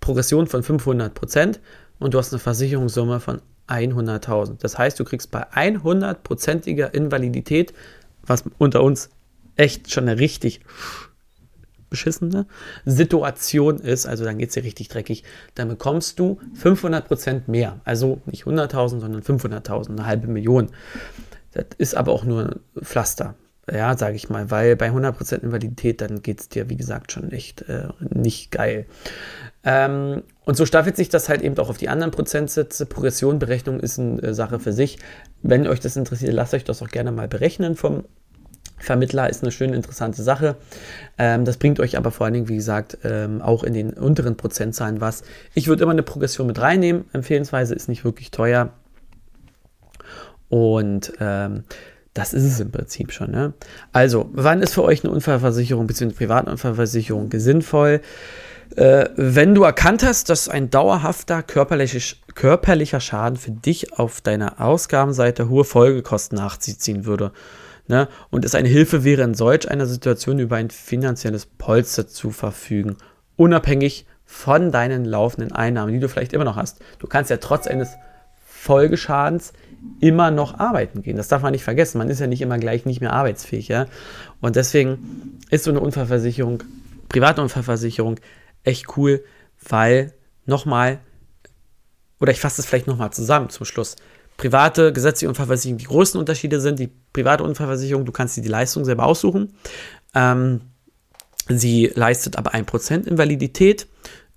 Progression 0.00 0.46
von 0.46 0.62
500 0.62 1.12
Prozent 1.14 1.60
und 1.98 2.14
du 2.14 2.18
hast 2.18 2.32
eine 2.32 2.40
Versicherungssumme 2.40 3.20
von 3.20 3.42
100.000. 3.70 4.58
Das 4.60 4.78
heißt, 4.78 4.98
du 4.98 5.04
kriegst 5.04 5.30
bei 5.30 5.46
100%iger 5.48 6.92
Invalidität, 6.92 7.72
was 8.22 8.44
unter 8.58 8.82
uns 8.82 9.10
echt 9.56 9.90
schon 9.90 10.08
eine 10.08 10.18
richtig 10.18 10.60
beschissene 11.90 12.46
Situation 12.86 13.78
ist, 13.78 14.06
also 14.06 14.24
dann 14.24 14.38
geht 14.38 14.48
es 14.48 14.54
dir 14.54 14.64
richtig 14.64 14.88
dreckig, 14.88 15.24
dann 15.56 15.68
bekommst 15.68 16.18
du 16.18 16.40
500% 16.62 17.42
mehr. 17.48 17.80
Also 17.84 18.20
nicht 18.26 18.44
100.000, 18.44 19.00
sondern 19.00 19.22
500.000, 19.22 19.90
eine 19.90 20.06
halbe 20.06 20.28
Million. 20.28 20.70
Das 21.52 21.66
ist 21.78 21.96
aber 21.96 22.12
auch 22.12 22.24
nur 22.24 22.60
Pflaster, 22.80 23.34
ja, 23.70 23.96
sage 23.98 24.14
ich 24.14 24.30
mal, 24.30 24.50
weil 24.50 24.76
bei 24.76 24.90
100% 24.90 25.42
Invalidität, 25.42 26.00
dann 26.00 26.22
geht 26.22 26.40
es 26.40 26.48
dir, 26.48 26.70
wie 26.70 26.76
gesagt, 26.76 27.12
schon 27.12 27.32
echt 27.32 27.62
äh, 27.68 27.88
nicht 27.98 28.52
geil. 28.52 28.86
Ähm, 29.62 30.22
und 30.44 30.56
so 30.56 30.64
staffelt 30.64 30.96
sich 30.96 31.10
das 31.10 31.28
halt 31.28 31.42
eben 31.42 31.58
auch 31.58 31.68
auf 31.68 31.78
die 31.78 31.88
anderen 31.88 32.10
Prozentsätze. 32.10 32.86
Progressionberechnung 32.86 33.80
ist 33.80 33.98
eine 33.98 34.22
äh, 34.22 34.34
Sache 34.34 34.58
für 34.58 34.72
sich. 34.72 34.98
Wenn 35.42 35.66
euch 35.66 35.80
das 35.80 35.96
interessiert, 35.96 36.32
lasst 36.32 36.54
euch 36.54 36.64
das 36.64 36.82
auch 36.82 36.88
gerne 36.88 37.12
mal 37.12 37.28
berechnen 37.28 37.76
vom 37.76 38.04
Vermittler 38.80 39.28
ist 39.28 39.42
eine 39.42 39.52
schöne, 39.52 39.76
interessante 39.76 40.22
Sache. 40.22 40.56
Ähm, 41.18 41.44
das 41.44 41.58
bringt 41.58 41.80
euch 41.80 41.98
aber 41.98 42.10
vor 42.10 42.24
allen 42.24 42.32
Dingen, 42.32 42.48
wie 42.48 42.56
gesagt, 42.56 42.98
ähm, 43.04 43.42
auch 43.42 43.62
in 43.62 43.74
den 43.74 43.92
unteren 43.92 44.36
Prozentzahlen 44.36 45.02
was. 45.02 45.22
Ich 45.54 45.68
würde 45.68 45.82
immer 45.82 45.92
eine 45.92 46.02
Progression 46.02 46.46
mit 46.46 46.58
reinnehmen. 46.58 47.04
Empfehlensweise 47.12 47.74
ist 47.74 47.88
nicht 47.88 48.04
wirklich 48.04 48.30
teuer. 48.30 48.72
Und 50.48 51.12
ähm, 51.20 51.64
das 52.14 52.32
ist 52.32 52.44
es 52.44 52.58
im 52.58 52.72
Prinzip 52.72 53.12
schon. 53.12 53.30
Ne? 53.30 53.52
Also, 53.92 54.30
wann 54.32 54.62
ist 54.62 54.74
für 54.74 54.82
euch 54.82 55.04
eine 55.04 55.12
Unfallversicherung 55.12 55.86
bzw. 55.86 56.14
Privatunfallversicherung 56.14 57.30
sinnvoll? 57.34 58.00
Äh, 58.76 59.08
wenn 59.16 59.54
du 59.54 59.64
erkannt 59.64 60.02
hast, 60.02 60.30
dass 60.30 60.48
ein 60.48 60.70
dauerhafter 60.70 61.42
körperlich, 61.42 62.22
körperlicher 62.34 63.00
Schaden 63.00 63.36
für 63.36 63.50
dich 63.50 63.98
auf 63.98 64.20
deiner 64.20 64.60
Ausgabenseite 64.60 65.48
hohe 65.48 65.64
Folgekosten 65.64 66.38
nachziehen 66.38 67.04
würde 67.04 67.32
Ne? 67.90 68.06
Und 68.30 68.44
es 68.44 68.54
eine 68.54 68.68
Hilfe 68.68 69.02
wäre, 69.02 69.22
in 69.22 69.34
solch 69.34 69.68
einer 69.68 69.84
Situation 69.84 70.38
über 70.38 70.54
ein 70.54 70.70
finanzielles 70.70 71.44
Polster 71.44 72.06
zu 72.06 72.30
verfügen, 72.30 72.96
unabhängig 73.34 74.06
von 74.24 74.70
deinen 74.70 75.04
laufenden 75.04 75.50
Einnahmen, 75.50 75.92
die 75.92 75.98
du 75.98 76.08
vielleicht 76.08 76.32
immer 76.32 76.44
noch 76.44 76.54
hast. 76.54 76.78
Du 77.00 77.08
kannst 77.08 77.30
ja 77.30 77.38
trotz 77.38 77.66
eines 77.66 77.88
Folgeschadens 78.46 79.52
immer 79.98 80.30
noch 80.30 80.60
arbeiten 80.60 81.02
gehen. 81.02 81.16
Das 81.16 81.26
darf 81.26 81.42
man 81.42 81.50
nicht 81.50 81.64
vergessen. 81.64 81.98
Man 81.98 82.10
ist 82.10 82.20
ja 82.20 82.28
nicht 82.28 82.42
immer 82.42 82.58
gleich 82.58 82.86
nicht 82.86 83.00
mehr 83.00 83.12
arbeitsfähig. 83.12 83.66
Ja? 83.66 83.86
Und 84.40 84.54
deswegen 84.54 85.40
ist 85.50 85.64
so 85.64 85.70
eine 85.70 85.80
Unfallversicherung, 85.80 86.62
private 87.08 87.42
Unfallversicherung, 87.42 88.20
echt 88.64 88.96
cool, 88.96 89.24
weil 89.68 90.12
nochmal, 90.46 91.00
oder 92.20 92.32
ich 92.32 92.40
fasse 92.40 92.60
es 92.60 92.66
vielleicht 92.66 92.86
nochmal 92.86 93.12
zusammen 93.12 93.50
zum 93.50 93.66
Schluss 93.66 93.96
private 94.40 94.90
gesetzliche 94.94 95.28
Unfallversicherung 95.28 95.76
die 95.76 95.84
größten 95.84 96.18
Unterschiede 96.18 96.60
sind. 96.60 96.78
Die 96.78 96.90
private 97.12 97.44
Unfallversicherung, 97.44 98.06
du 98.06 98.12
kannst 98.12 98.38
dir 98.38 98.40
die 98.40 98.48
Leistung 98.48 98.86
selber 98.86 99.04
aussuchen. 99.04 99.52
Ähm, 100.14 100.62
sie 101.46 101.92
leistet 101.94 102.36
aber 102.36 102.54
1% 102.54 103.06
Invalidität. 103.06 103.86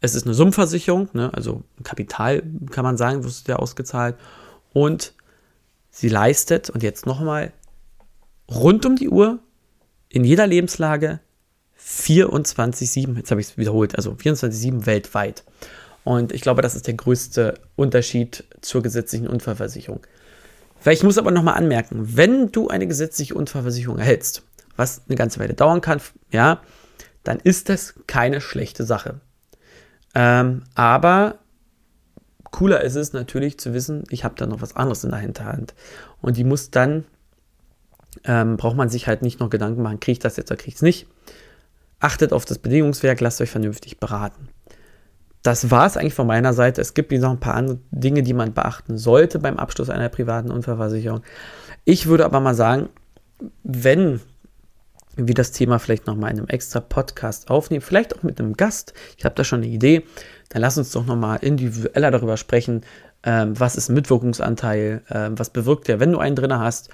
Es 0.01 0.13
ist 0.13 0.25
eine 0.25 0.33
Summversicherung, 0.33 1.07
ne? 1.13 1.33
also 1.33 1.63
Kapital 1.83 2.43
kann 2.69 2.83
man 2.83 2.97
sagen, 2.97 3.23
wirst 3.23 3.47
du 3.47 3.53
dir 3.53 3.59
ausgezahlt. 3.59 4.17
Und 4.73 5.13
sie 5.89 6.09
leistet, 6.09 6.69
und 6.69 6.83
jetzt 6.83 7.05
nochmal, 7.05 7.53
rund 8.51 8.86
um 8.86 8.97
die 8.97 9.07
Uhr, 9.07 9.39
in 10.09 10.25
jeder 10.25 10.47
Lebenslage 10.47 11.21
24-7, 11.85 13.17
jetzt 13.17 13.31
habe 13.31 13.41
ich 13.41 13.47
es 13.47 13.57
wiederholt, 13.57 13.95
also 13.95 14.11
24-7 14.11 14.85
weltweit. 14.85 15.43
Und 16.03 16.31
ich 16.31 16.41
glaube, 16.41 16.61
das 16.61 16.75
ist 16.75 16.87
der 16.87 16.95
größte 16.95 17.55
Unterschied 17.75 18.43
zur 18.61 18.81
gesetzlichen 18.81 19.27
Unfallversicherung. 19.27 20.01
Vielleicht 20.79 21.03
muss 21.03 21.17
aber 21.17 21.31
nochmal 21.31 21.55
anmerken, 21.55 22.17
wenn 22.17 22.51
du 22.51 22.67
eine 22.67 22.87
gesetzliche 22.87 23.35
Unfallversicherung 23.35 23.99
erhältst, 23.99 24.43
was 24.75 25.03
eine 25.07 25.15
ganze 25.15 25.39
Weile 25.39 25.53
dauern 25.53 25.81
kann, 25.81 26.01
ja, 26.31 26.61
dann 27.23 27.39
ist 27.39 27.69
das 27.69 27.93
keine 28.05 28.41
schlechte 28.41 28.83
Sache. 28.83 29.21
Ähm, 30.13 30.63
aber 30.75 31.39
cooler 32.51 32.81
ist 32.81 32.95
es 32.95 33.13
natürlich 33.13 33.57
zu 33.57 33.73
wissen, 33.73 34.03
ich 34.09 34.23
habe 34.23 34.35
da 34.37 34.45
noch 34.45 34.61
was 34.61 34.75
anderes 34.75 35.03
in 35.03 35.11
der 35.11 35.19
Hinterhand. 35.19 35.73
Und 36.21 36.37
die 36.37 36.43
muss 36.43 36.69
dann, 36.69 37.05
ähm, 38.25 38.57
braucht 38.57 38.75
man 38.75 38.89
sich 38.89 39.07
halt 39.07 39.21
nicht 39.21 39.39
noch 39.39 39.49
Gedanken 39.49 39.81
machen, 39.81 39.99
kriege 39.99 40.13
ich 40.13 40.19
das 40.19 40.37
jetzt 40.37 40.51
oder 40.51 40.57
kriege 40.57 40.69
ich 40.69 40.75
es 40.75 40.81
nicht. 40.81 41.07
Achtet 42.03 42.33
auf 42.33 42.43
das 42.43 42.59
Bedingungswerk, 42.59 43.21
lasst 43.21 43.39
euch 43.39 43.49
vernünftig 43.49 43.97
beraten. 43.97 44.49
Das 45.41 45.71
war 45.71 45.85
es 45.85 45.95
eigentlich 45.95 46.13
von 46.13 46.27
meiner 46.27 46.51
Seite. 46.51 46.81
Es 46.81 46.93
gibt 46.93 47.13
noch 47.13 47.31
ein 47.31 47.39
paar 47.39 47.55
andere 47.55 47.79
Dinge, 47.91 48.23
die 48.23 48.33
man 48.33 48.53
beachten 48.53 48.97
sollte 48.97 49.39
beim 49.39 49.57
Abschluss 49.57 49.89
einer 49.89 50.09
privaten 50.09 50.51
Unfallversicherung. 50.51 51.21
Ich 51.85 52.07
würde 52.07 52.25
aber 52.25 52.41
mal 52.41 52.55
sagen, 52.55 52.89
wenn 53.63 54.19
wir 55.15 55.33
das 55.33 55.53
Thema 55.53 55.79
vielleicht 55.79 56.05
nochmal 56.05 56.31
in 56.31 56.39
einem 56.39 56.49
extra 56.49 56.81
Podcast 56.81 57.49
aufnehmen, 57.49 57.81
vielleicht 57.81 58.17
auch 58.17 58.23
mit 58.23 58.37
einem 58.37 58.57
Gast, 58.57 58.93
ich 59.17 59.23
habe 59.23 59.35
da 59.35 59.45
schon 59.45 59.61
eine 59.61 59.71
Idee, 59.71 60.03
dann 60.49 60.61
lass 60.61 60.77
uns 60.77 60.91
doch 60.91 61.05
nochmal 61.05 61.39
individueller 61.41 62.11
darüber 62.11 62.35
sprechen, 62.35 62.81
ähm, 63.23 63.57
was 63.57 63.77
ist 63.77 63.87
Mitwirkungsanteil, 63.87 65.03
ähm, 65.09 65.39
was 65.39 65.51
bewirkt 65.51 65.87
der, 65.87 66.01
wenn 66.01 66.11
du 66.11 66.19
einen 66.19 66.35
drin 66.35 66.53
hast? 66.53 66.89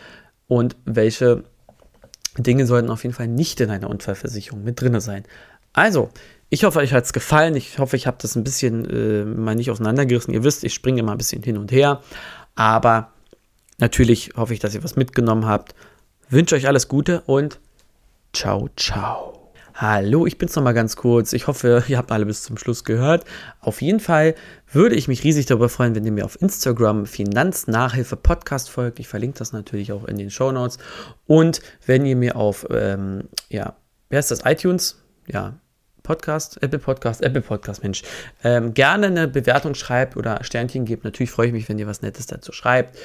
Und 0.48 0.76
welche 0.86 1.46
Dinge 2.44 2.66
sollten 2.66 2.90
auf 2.90 3.04
jeden 3.04 3.16
Fall 3.16 3.28
nicht 3.28 3.60
in 3.62 3.70
einer 3.70 3.90
Unfallversicherung 3.90 4.64
mit 4.64 4.82
drin 4.82 5.00
sein. 5.00 5.24
Also, 5.74 6.10
ich 6.50 6.64
hoffe, 6.64 6.80
euch 6.80 6.94
hat 6.94 7.06
es 7.06 7.14
gefallen. 7.14 7.56
Ich 7.56 7.78
hoffe, 7.78 7.96
ich 7.96 8.08
habe 8.08 8.18
das 8.20 8.36
ein 8.36 8.44
bisschen 8.44 8.86
äh, 8.90 9.24
mal 9.24 9.56
nicht 9.56 9.70
auseinandergerissen. 9.70 10.34
Ihr 10.34 10.44
wisst, 10.44 10.64
ich 10.64 10.74
springe 10.74 11.00
immer 11.00 11.12
ein 11.12 11.18
bisschen 11.18 11.44
hin 11.44 11.58
und 11.58 11.72
her. 11.72 12.02
Aber 12.56 13.14
natürlich 13.78 14.32
hoffe 14.36 14.54
ich, 14.54 14.60
dass 14.60 14.74
ihr 14.74 14.84
was 14.84 14.96
mitgenommen 14.96 15.46
habt. 15.46 15.76
Wünsche 16.30 16.56
euch 16.56 16.68
alles 16.68 16.88
Gute 16.88 17.22
und 17.22 17.60
ciao, 18.34 18.70
ciao. 18.76 19.39
Hallo, 19.82 20.26
ich 20.26 20.38
bin's 20.38 20.58
nochmal 20.58 20.74
ganz 20.74 20.98
kurz. 20.98 21.32
Ich 21.32 21.48
hoffe, 21.48 21.86
ihr 21.88 21.98
habt 21.98 22.12
alle 22.12 22.26
bis 22.26 22.44
zum 22.44 22.58
Schluss 22.58 22.84
gehört. 22.84 23.24
Auf 23.62 23.82
jeden 23.82 24.02
Fall 24.02 24.36
würde 24.70 24.96
ich 24.96 25.08
mich 25.08 25.24
riesig 25.24 25.46
darüber 25.46 25.70
freuen, 25.70 25.96
wenn 25.96 26.04
ihr 26.04 26.12
mir 26.12 26.26
auf 26.26 26.42
Instagram 26.42 27.06
Finanznachhilfe 27.06 28.18
Podcast 28.18 28.70
folgt. 28.70 29.00
Ich 29.00 29.08
verlinke 29.08 29.40
das 29.40 29.54
natürlich 29.54 29.94
auch 29.94 30.04
in 30.04 30.18
den 30.18 30.32
Show 30.32 30.52
Notes. 30.52 30.80
Und 31.28 31.62
wenn 31.86 32.06
ihr 32.06 32.18
mir 32.18 32.36
auf, 32.36 32.68
ähm, 32.70 33.30
ja, 33.48 33.78
wer 34.10 34.20
ist 34.20 34.32
das? 34.32 34.42
iTunes? 34.44 35.02
Ja, 35.28 35.58
Podcast, 36.04 36.62
Apple 36.62 36.80
Podcast, 36.80 37.22
Apple 37.22 37.42
Podcast, 37.42 37.82
Mensch, 37.82 38.04
ähm, 38.44 38.74
gerne 38.74 39.08
eine 39.08 39.28
Bewertung 39.30 39.76
schreibt 39.76 40.18
oder 40.18 40.44
Sternchen 40.44 40.84
gebt. 40.84 41.06
Natürlich 41.06 41.32
freue 41.32 41.48
ich 41.48 41.54
mich, 41.54 41.70
wenn 41.70 41.80
ihr 41.80 41.88
was 41.88 42.02
Nettes 42.02 42.26
dazu 42.26 42.52
schreibt. 42.52 42.98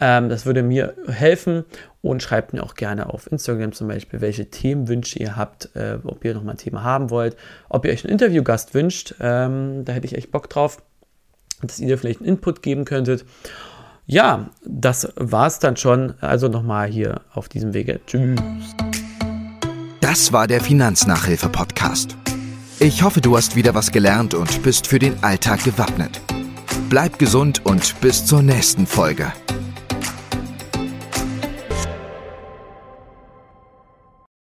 Ähm, 0.00 0.28
das 0.28 0.44
würde 0.44 0.62
mir 0.62 0.94
helfen 1.06 1.64
und 2.02 2.22
schreibt 2.22 2.52
mir 2.52 2.62
auch 2.62 2.74
gerne 2.74 3.12
auf 3.12 3.30
Instagram 3.30 3.72
zum 3.72 3.88
Beispiel, 3.88 4.20
welche 4.20 4.50
Themenwünsche 4.50 5.18
ihr 5.18 5.36
habt, 5.36 5.74
äh, 5.76 5.98
ob 6.04 6.24
ihr 6.24 6.34
nochmal 6.34 6.54
ein 6.54 6.58
Thema 6.58 6.82
haben 6.82 7.10
wollt, 7.10 7.36
ob 7.68 7.84
ihr 7.84 7.92
euch 7.92 8.04
einen 8.04 8.12
Interviewgast 8.12 8.74
wünscht. 8.74 9.14
Ähm, 9.20 9.84
da 9.84 9.92
hätte 9.92 10.06
ich 10.06 10.16
echt 10.16 10.30
Bock 10.30 10.50
drauf, 10.50 10.82
dass 11.62 11.78
ihr 11.78 11.96
vielleicht 11.96 12.20
einen 12.20 12.28
Input 12.28 12.62
geben 12.62 12.84
könntet. 12.84 13.24
Ja, 14.06 14.50
das 14.66 15.12
war 15.16 15.46
es 15.46 15.60
dann 15.60 15.76
schon. 15.76 16.14
Also 16.20 16.48
nochmal 16.48 16.88
hier 16.88 17.22
auf 17.32 17.48
diesem 17.48 17.72
Wege. 17.72 18.00
Tschüss. 18.06 18.38
Das 20.00 20.32
war 20.32 20.46
der 20.46 20.60
Finanznachhilfe-Podcast. 20.60 22.16
Ich 22.80 23.02
hoffe, 23.02 23.22
du 23.22 23.36
hast 23.36 23.56
wieder 23.56 23.74
was 23.74 23.92
gelernt 23.92 24.34
und 24.34 24.62
bist 24.62 24.86
für 24.86 24.98
den 24.98 25.22
Alltag 25.22 25.64
gewappnet. 25.64 26.20
Bleib 26.90 27.18
gesund 27.18 27.64
und 27.64 27.98
bis 28.02 28.26
zur 28.26 28.42
nächsten 28.42 28.86
Folge. 28.86 29.32